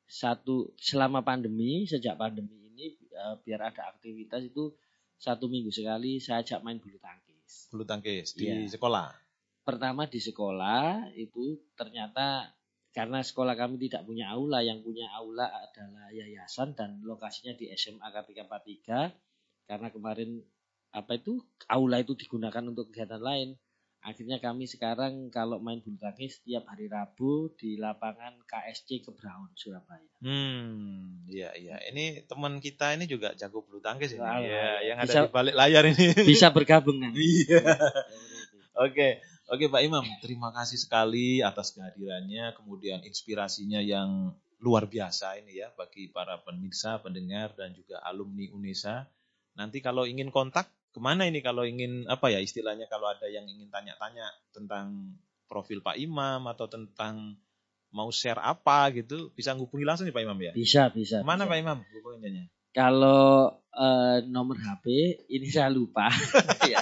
satu 0.05 0.77
selama 0.77 1.25
pandemi 1.25 1.89
sejak 1.89 2.15
pandemi 2.21 2.69
ini 2.69 2.93
eh, 2.93 3.35
biar 3.41 3.73
ada 3.73 3.89
aktivitas 3.89 4.45
itu 4.45 4.69
satu 5.17 5.49
minggu 5.49 5.73
sekali 5.73 6.21
saya 6.21 6.45
ajak 6.45 6.61
main 6.61 6.77
bulu 6.77 7.01
tangkis. 7.01 7.73
bulu 7.73 7.83
tangkis 7.83 8.37
di 8.37 8.45
Iya. 8.45 8.77
sekolah. 8.77 9.09
Pertama 9.65 10.05
di 10.05 10.21
sekolah 10.21 11.11
itu 11.17 11.57
ternyata 11.73 12.53
karena 12.93 13.19
sekolah 13.25 13.57
kami 13.57 13.81
tidak 13.81 14.05
punya 14.05 14.31
aula, 14.31 14.61
yang 14.61 14.79
punya 14.85 15.09
aula 15.11 15.49
adalah 15.49 16.07
yayasan 16.13 16.77
dan 16.77 17.01
lokasinya 17.03 17.57
di 17.57 17.69
SMA 17.73 18.09
Kartika 18.13 18.45
43 18.47 19.11
karena 19.67 19.91
kemarin 19.91 20.39
apa 20.95 21.19
itu 21.19 21.41
aula 21.67 21.99
itu 21.99 22.15
digunakan 22.15 22.63
untuk 22.63 22.93
kegiatan 22.93 23.19
lain. 23.19 23.59
Akhirnya 24.07 24.39
kami 24.39 24.71
sekarang 24.71 25.27
kalau 25.35 25.59
main 25.59 25.83
bulu 25.83 25.99
tangkis 25.99 26.39
setiap 26.39 26.63
hari 26.71 26.87
Rabu 26.87 27.51
di 27.59 27.75
lapangan 27.75 28.39
KSC 28.47 29.03
Kebraun 29.03 29.51
Surabaya. 29.51 30.07
Hmm, 30.23 31.27
iya 31.27 31.51
iya. 31.59 31.75
Ini 31.91 32.23
teman 32.23 32.63
kita 32.63 32.95
ini 32.95 33.03
juga 33.03 33.35
jago 33.35 33.67
bulu 33.67 33.83
tangkis 33.83 34.15
ini. 34.15 34.23
Iya, 34.23 34.95
yang 34.95 34.97
ada 35.03 35.11
bisa- 35.11 35.23
di 35.27 35.31
balik 35.35 35.55
layar 35.59 35.83
ini. 35.91 36.07
Bisa 36.23 36.47
bergabung 36.55 37.03
nanti. 37.03 37.19
Iya. 37.19 37.59
Oke, 38.77 39.19
oke 39.51 39.65
Pak 39.67 39.81
Imam, 39.83 40.05
terima 40.23 40.53
kasih 40.53 40.77
sekali 40.79 41.41
atas 41.43 41.75
kehadirannya, 41.75 42.55
kemudian 42.55 43.03
inspirasinya 43.03 43.83
yang 43.83 44.31
luar 44.63 44.87
biasa 44.87 45.35
ini 45.41 45.59
ya 45.59 45.73
bagi 45.75 46.07
para 46.13 46.39
pemirsa, 46.45 47.01
pendengar 47.03 47.57
dan 47.59 47.75
juga 47.75 47.99
alumni 48.07 48.47
UNESA. 48.53 49.09
Nanti 49.57 49.81
kalau 49.81 50.05
ingin 50.05 50.29
kontak 50.29 50.69
ke 50.97 51.01
mana 51.05 51.29
ini 51.29 51.45
kalau 51.45 51.61
ingin 51.61 52.09
apa 52.09 52.33
ya 52.33 52.41
istilahnya 52.41 52.89
kalau 52.89 53.13
ada 53.13 53.29
yang 53.29 53.45
ingin 53.45 53.69
tanya-tanya 53.69 54.25
tentang 54.49 55.13
profil 55.45 55.85
Pak 55.85 56.01
Imam 56.01 56.41
atau 56.49 56.65
tentang 56.65 57.37
mau 57.93 58.09
share 58.09 58.41
apa 58.41 58.89
gitu 58.97 59.29
bisa 59.37 59.53
menghubungi 59.53 59.85
langsung 59.85 60.09
nih 60.09 60.15
Pak 60.17 60.23
Imam 60.25 60.39
ya. 60.41 60.51
Bisa, 60.57 60.89
bisa. 60.89 61.21
Mana 61.21 61.45
bisa. 61.45 61.51
Pak 61.53 61.57
Imam 61.61 61.77
hubungannya? 61.85 62.45
Kalau 62.73 63.61
eh, 63.77 64.17
nomor 64.25 64.57
HP 64.57 64.85
ini 65.29 65.47
saya 65.53 65.69
lupa. 65.69 66.09
ya. 66.73 66.81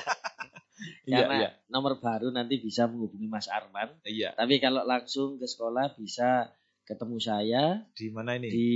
Iya, 1.05 1.17
Karena 1.21 1.35
iya. 1.37 1.49
nomor 1.69 2.01
baru 2.01 2.33
nanti 2.33 2.57
bisa 2.57 2.89
menghubungi 2.89 3.27
Mas 3.29 3.51
Arman. 3.51 3.93
Iya. 4.07 4.33
Tapi 4.33 4.57
kalau 4.63 4.87
langsung 4.87 5.37
ke 5.37 5.45
sekolah 5.45 5.93
bisa 5.93 6.49
ketemu 6.85 7.17
saya 7.17 7.63
Di 7.91 8.13
mana 8.13 8.37
ini? 8.37 8.47
di 8.47 8.69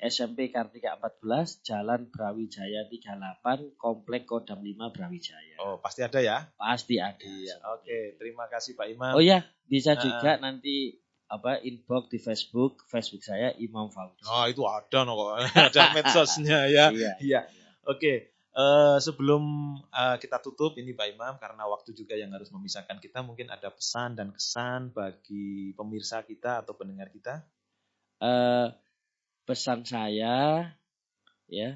SMP 0.00 0.48
Kartika 0.48 0.96
14, 0.96 1.60
Jalan 1.60 2.08
Brawijaya 2.08 2.88
38, 2.88 3.76
Komplek 3.76 4.24
Kodam 4.24 4.58
5 4.58 4.88
Brawijaya. 4.88 5.56
Oh, 5.60 5.76
pasti 5.76 6.00
ada 6.00 6.16
ya? 6.18 6.48
Pasti 6.56 6.96
ada. 6.96 7.20
Iya. 7.20 7.60
Oke, 7.76 8.16
terima 8.16 8.48
kasih 8.48 8.72
Pak 8.72 8.88
Imam. 8.88 9.12
Oh 9.12 9.20
ya, 9.20 9.44
bisa 9.68 9.92
Ah. 9.92 10.00
juga 10.00 10.40
nanti 10.40 10.96
apa 11.28 11.60
inbox 11.60 12.08
di 12.08 12.18
Facebook, 12.18 12.84
Facebook 12.88 13.20
saya 13.20 13.52
Imam 13.56 13.88
Fauzi. 13.88 14.24
Oh 14.24 14.44
itu 14.44 14.64
ada 14.64 15.04
no 15.04 15.12
kok. 15.14 15.32
ada 15.68 15.82
medsosnya 15.92 16.68
ya. 16.68 16.88
Iya. 16.88 17.12
Iya. 17.20 17.40
Oke. 17.84 18.31
Eh, 18.52 18.98
sebelum 19.00 19.42
eh, 19.88 20.16
kita 20.20 20.38
tutup 20.44 20.76
ini 20.76 20.92
Pak 20.92 21.08
Imam 21.12 21.34
karena 21.40 21.64
waktu 21.68 21.96
juga 21.96 22.14
yang 22.16 22.32
harus 22.36 22.52
memisahkan 22.52 23.00
kita 23.00 23.24
mungkin 23.24 23.48
ada 23.48 23.72
pesan 23.72 24.16
dan 24.16 24.32
kesan 24.32 24.92
bagi 24.92 25.72
pemirsa 25.72 26.24
kita 26.24 26.64
atau 26.64 26.76
pendengar 26.76 27.08
kita. 27.08 27.44
Eh, 28.22 28.68
pesan 29.42 29.82
saya 29.82 30.70
ya 31.50 31.70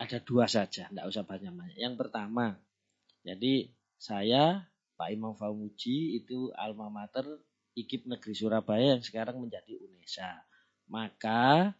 ada 0.00 0.18
dua 0.24 0.48
saja, 0.48 0.88
tidak 0.88 1.06
usah 1.12 1.28
banyak-banyak. 1.28 1.76
Yang 1.76 1.94
pertama, 2.00 2.56
jadi 3.20 3.68
saya 4.00 4.64
Pak 4.96 5.12
Imam 5.12 5.36
Famuji 5.36 6.16
itu 6.16 6.48
alma 6.56 6.88
mater 6.88 7.28
IKIP 7.76 8.08
Negeri 8.08 8.32
Surabaya 8.32 8.96
yang 8.96 9.04
sekarang 9.04 9.36
menjadi 9.40 9.76
UNESA. 9.76 10.44
Maka 10.88 11.76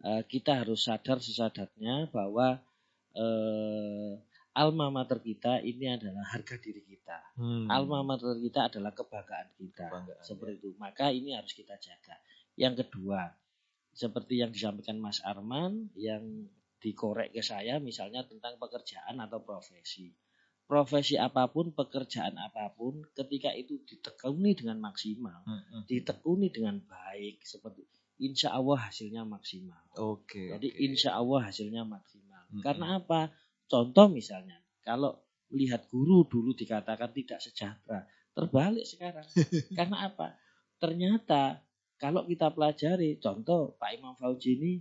eh, 0.00 0.22
kita 0.24 0.64
harus 0.64 0.88
sadar 0.88 1.20
sesadarnya 1.20 2.08
bahwa 2.08 2.64
eh, 3.14 4.12
alma 4.54 4.90
mater 4.90 5.22
kita 5.22 5.62
ini 5.62 5.90
adalah 5.90 6.26
harga 6.34 6.58
diri 6.58 6.82
kita. 6.82 7.38
Hmm. 7.38 7.70
Alma 7.70 8.02
mater 8.02 8.34
kita 8.38 8.70
adalah 8.70 8.92
kebanggaan 8.94 9.48
kita. 9.56 9.86
Kebanggaan, 9.88 10.22
seperti 10.22 10.54
itu. 10.60 10.70
Maka 10.76 11.14
ini 11.14 11.34
harus 11.34 11.54
kita 11.54 11.78
jaga. 11.78 12.18
Yang 12.58 12.86
kedua, 12.86 13.30
seperti 13.94 14.42
yang 14.42 14.50
disampaikan 14.50 14.98
Mas 14.98 15.22
Arman 15.22 15.90
yang 15.98 16.50
dikorek 16.80 17.36
ke 17.36 17.44
saya 17.44 17.76
misalnya 17.76 18.24
tentang 18.24 18.56
pekerjaan 18.56 19.20
atau 19.20 19.44
profesi. 19.44 20.10
Profesi 20.70 21.18
apa 21.18 21.50
pun, 21.50 21.74
pekerjaan 21.74 22.38
apa 22.38 22.70
pun, 22.70 23.02
ketika 23.10 23.50
itu 23.50 23.82
ditekuni 23.82 24.54
dengan 24.54 24.78
maksimal, 24.78 25.42
Hmm, 25.42 25.62
hmm. 25.66 25.82
ditekuni 25.90 26.46
dengan 26.54 26.78
baik, 26.86 27.42
seperti 27.42 27.82
insya 28.22 28.54
Allah 28.54 28.86
hasilnya 28.86 29.26
maksimal. 29.26 29.82
Oke. 29.98 30.54
Jadi 30.54 30.68
oke. 30.70 30.78
insya 30.78 31.18
Allah 31.18 31.50
hasilnya 31.50 31.82
maksimal. 31.82 32.29
Karena 32.58 32.98
apa? 32.98 33.30
Contoh 33.70 34.10
misalnya, 34.10 34.58
kalau 34.82 35.14
lihat 35.54 35.86
guru 35.86 36.26
dulu 36.26 36.50
dikatakan 36.54 37.14
tidak 37.14 37.38
sejahtera, 37.38 38.02
terbalik 38.34 38.86
sekarang. 38.86 39.26
Karena 39.78 40.10
apa? 40.10 40.34
Ternyata 40.82 41.62
kalau 42.00 42.26
kita 42.26 42.50
pelajari, 42.50 43.22
contoh 43.22 43.78
Pak 43.78 43.90
Imam 43.94 44.16
Fauzi 44.18 44.58
ini 44.58 44.72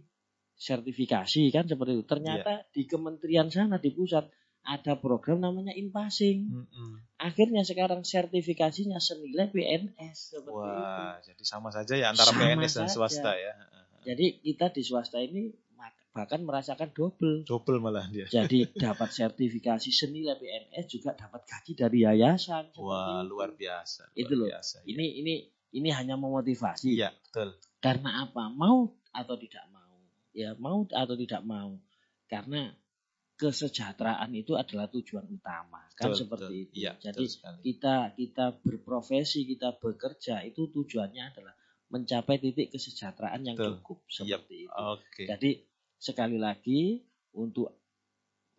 sertifikasi 0.60 1.52
kan 1.54 1.66
seperti 1.68 2.00
itu. 2.00 2.06
Ternyata 2.08 2.68
di 2.74 2.84
kementerian 2.88 3.48
sana 3.52 3.80
di 3.80 3.92
pusat 3.92 4.28
ada 4.64 5.00
program 5.00 5.40
namanya 5.40 5.72
in-passing. 5.72 6.52
Mm-mm. 6.52 6.92
Akhirnya 7.16 7.64
sekarang 7.64 8.04
sertifikasinya 8.04 9.00
senilai 9.00 9.50
PNS 9.50 10.36
seperti 10.36 10.68
itu. 10.68 10.92
Wah, 10.94 11.16
jadi 11.24 11.44
sama 11.48 11.70
saja 11.72 11.94
ya 11.96 12.12
antara 12.12 12.36
Sama 12.36 12.44
PNS 12.44 12.74
dan 12.76 12.88
saja. 12.88 12.94
swasta 12.94 13.32
ya. 13.40 13.54
Jadi 14.04 14.40
kita 14.44 14.72
di 14.72 14.82
swasta 14.84 15.20
ini 15.20 15.52
bahkan 16.10 16.42
merasakan 16.42 16.90
double. 16.92 17.46
Double 17.46 17.78
malah 17.78 18.10
dia. 18.10 18.26
Jadi 18.26 18.66
dapat 18.74 19.14
sertifikasi 19.14 19.90
senilai 19.94 20.36
PNS 20.42 20.86
juga 20.90 21.14
dapat 21.14 21.46
gaji 21.46 21.72
dari 21.78 21.98
yayasan. 22.06 22.74
Wah, 22.82 23.22
itu. 23.22 23.30
luar 23.30 23.50
biasa. 23.54 24.10
Itu 24.18 24.34
luar 24.34 24.40
loh. 24.40 24.48
Biasa, 24.58 24.76
ya. 24.84 24.86
Ini 24.90 25.06
ini 25.22 25.34
ini 25.78 25.90
hanya 25.94 26.18
memotivasi. 26.18 26.98
Iya, 26.98 27.14
betul. 27.14 27.56
Karena 27.78 28.26
apa? 28.26 28.50
Mau 28.50 28.90
atau 29.14 29.36
tidak 29.38 29.66
mau? 29.70 29.96
Ya, 30.34 30.58
mau 30.58 30.82
atau 30.86 31.16
tidak 31.16 31.42
mau. 31.46 31.78
Karena 32.30 32.74
kesejahteraan 33.40 34.30
itu 34.36 34.60
adalah 34.60 34.92
tujuan 34.92 35.24
utama. 35.32 35.88
Kan 35.96 36.12
Betul, 36.12 36.20
seperti 36.28 36.44
betul. 36.44 36.64
itu. 36.68 36.74
Iya, 36.84 36.92
Jadi 37.00 37.26
kita 37.64 37.96
kita 38.20 38.46
berprofesi, 38.60 39.48
kita 39.48 39.80
bekerja 39.80 40.44
itu 40.44 40.68
tujuannya 40.68 41.24
adalah 41.32 41.56
mencapai 41.90 42.38
titik 42.38 42.70
kesejahteraan 42.76 43.42
yang 43.48 43.56
Betul. 43.58 43.80
cukup 43.80 43.98
Yap. 44.04 44.12
seperti 44.12 44.56
itu. 44.68 44.76
Oke. 44.76 45.24
Jadi 45.26 45.50
sekali 46.00 46.40
lagi 46.40 47.04
untuk 47.36 47.76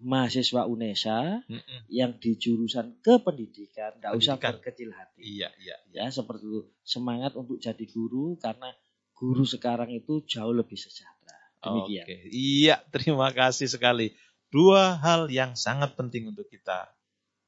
mahasiswa 0.01 0.64
UNESA 0.64 1.45
Mm-mm. 1.45 1.80
yang 1.93 2.16
di 2.16 2.36
jurusan 2.41 3.05
kependidikan 3.05 4.01
tidak 4.01 4.16
usah 4.16 4.36
berkecil 4.41 4.93
hati. 4.97 5.20
Iya, 5.20 5.49
iya, 5.61 5.76
iya. 5.93 6.09
Ya 6.09 6.12
seperti 6.12 6.49
itu 6.49 6.61
semangat 6.80 7.36
untuk 7.36 7.61
jadi 7.61 7.84
guru 7.84 8.41
karena 8.41 8.72
guru 9.12 9.45
sekarang 9.45 9.93
itu 9.93 10.24
jauh 10.24 10.57
lebih 10.57 10.80
sejahtera. 10.80 11.36
Demikian. 11.61 12.05
Oke. 12.09 12.16
Iya, 12.32 12.80
terima 12.88 13.28
kasih 13.36 13.68
sekali. 13.68 14.16
Dua 14.49 14.97
hal 14.97 15.28
yang 15.28 15.53
sangat 15.53 15.93
penting 16.01 16.32
untuk 16.32 16.49
kita 16.49 16.88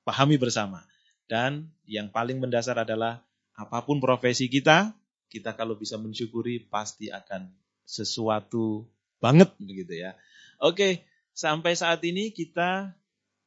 pahami 0.05 0.36
bersama. 0.36 0.84
Dan 1.24 1.72
yang 1.88 2.12
paling 2.12 2.36
mendasar 2.36 2.76
adalah 2.76 3.24
apa 3.57 3.80
pun 3.88 3.97
profesi 3.97 4.53
kita, 4.53 4.93
kita 5.32 5.57
kalau 5.57 5.80
bisa 5.80 5.97
mensyukuri 5.97 6.68
pasti 6.68 7.09
akan 7.09 7.49
sesuatu 7.88 8.91
banget 9.22 9.54
begitu 9.62 9.94
ya. 9.94 10.18
Oke, 10.58 11.06
sampai 11.30 11.78
saat 11.78 12.02
ini 12.02 12.34
kita 12.34 12.90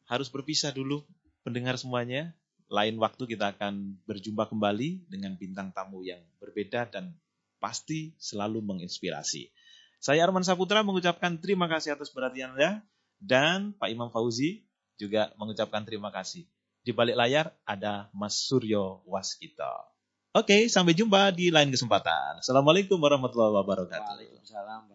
harus 0.08 0.32
berpisah 0.32 0.72
dulu 0.72 1.04
pendengar 1.44 1.76
semuanya. 1.76 2.32
Lain 2.66 2.98
waktu 2.98 3.30
kita 3.30 3.54
akan 3.54 4.02
berjumpa 4.10 4.50
kembali 4.50 5.06
dengan 5.06 5.38
bintang 5.38 5.70
tamu 5.70 6.02
yang 6.02 6.24
berbeda 6.42 6.90
dan 6.90 7.14
pasti 7.62 8.18
selalu 8.18 8.64
menginspirasi. 8.64 9.54
Saya 10.02 10.26
Arman 10.26 10.42
Saputra 10.42 10.82
mengucapkan 10.82 11.38
terima 11.38 11.70
kasih 11.70 11.94
atas 11.94 12.10
perhatian 12.10 12.58
Anda 12.58 12.82
dan 13.22 13.78
Pak 13.78 13.90
Imam 13.94 14.10
Fauzi 14.10 14.66
juga 14.98 15.30
mengucapkan 15.38 15.86
terima 15.86 16.10
kasih. 16.10 16.50
Di 16.86 16.94
balik 16.94 17.18
layar 17.18 17.54
ada 17.66 18.10
Mas 18.14 18.38
Suryo 18.46 19.06
Waskito. 19.10 19.96
Oke, 20.36 20.68
sampai 20.68 20.94
jumpa 20.94 21.32
di 21.32 21.50
lain 21.50 21.72
kesempatan. 21.72 22.44
Assalamualaikum 22.44 23.00
warahmatullahi 23.00 23.56
wabarakatuh. 23.62 24.95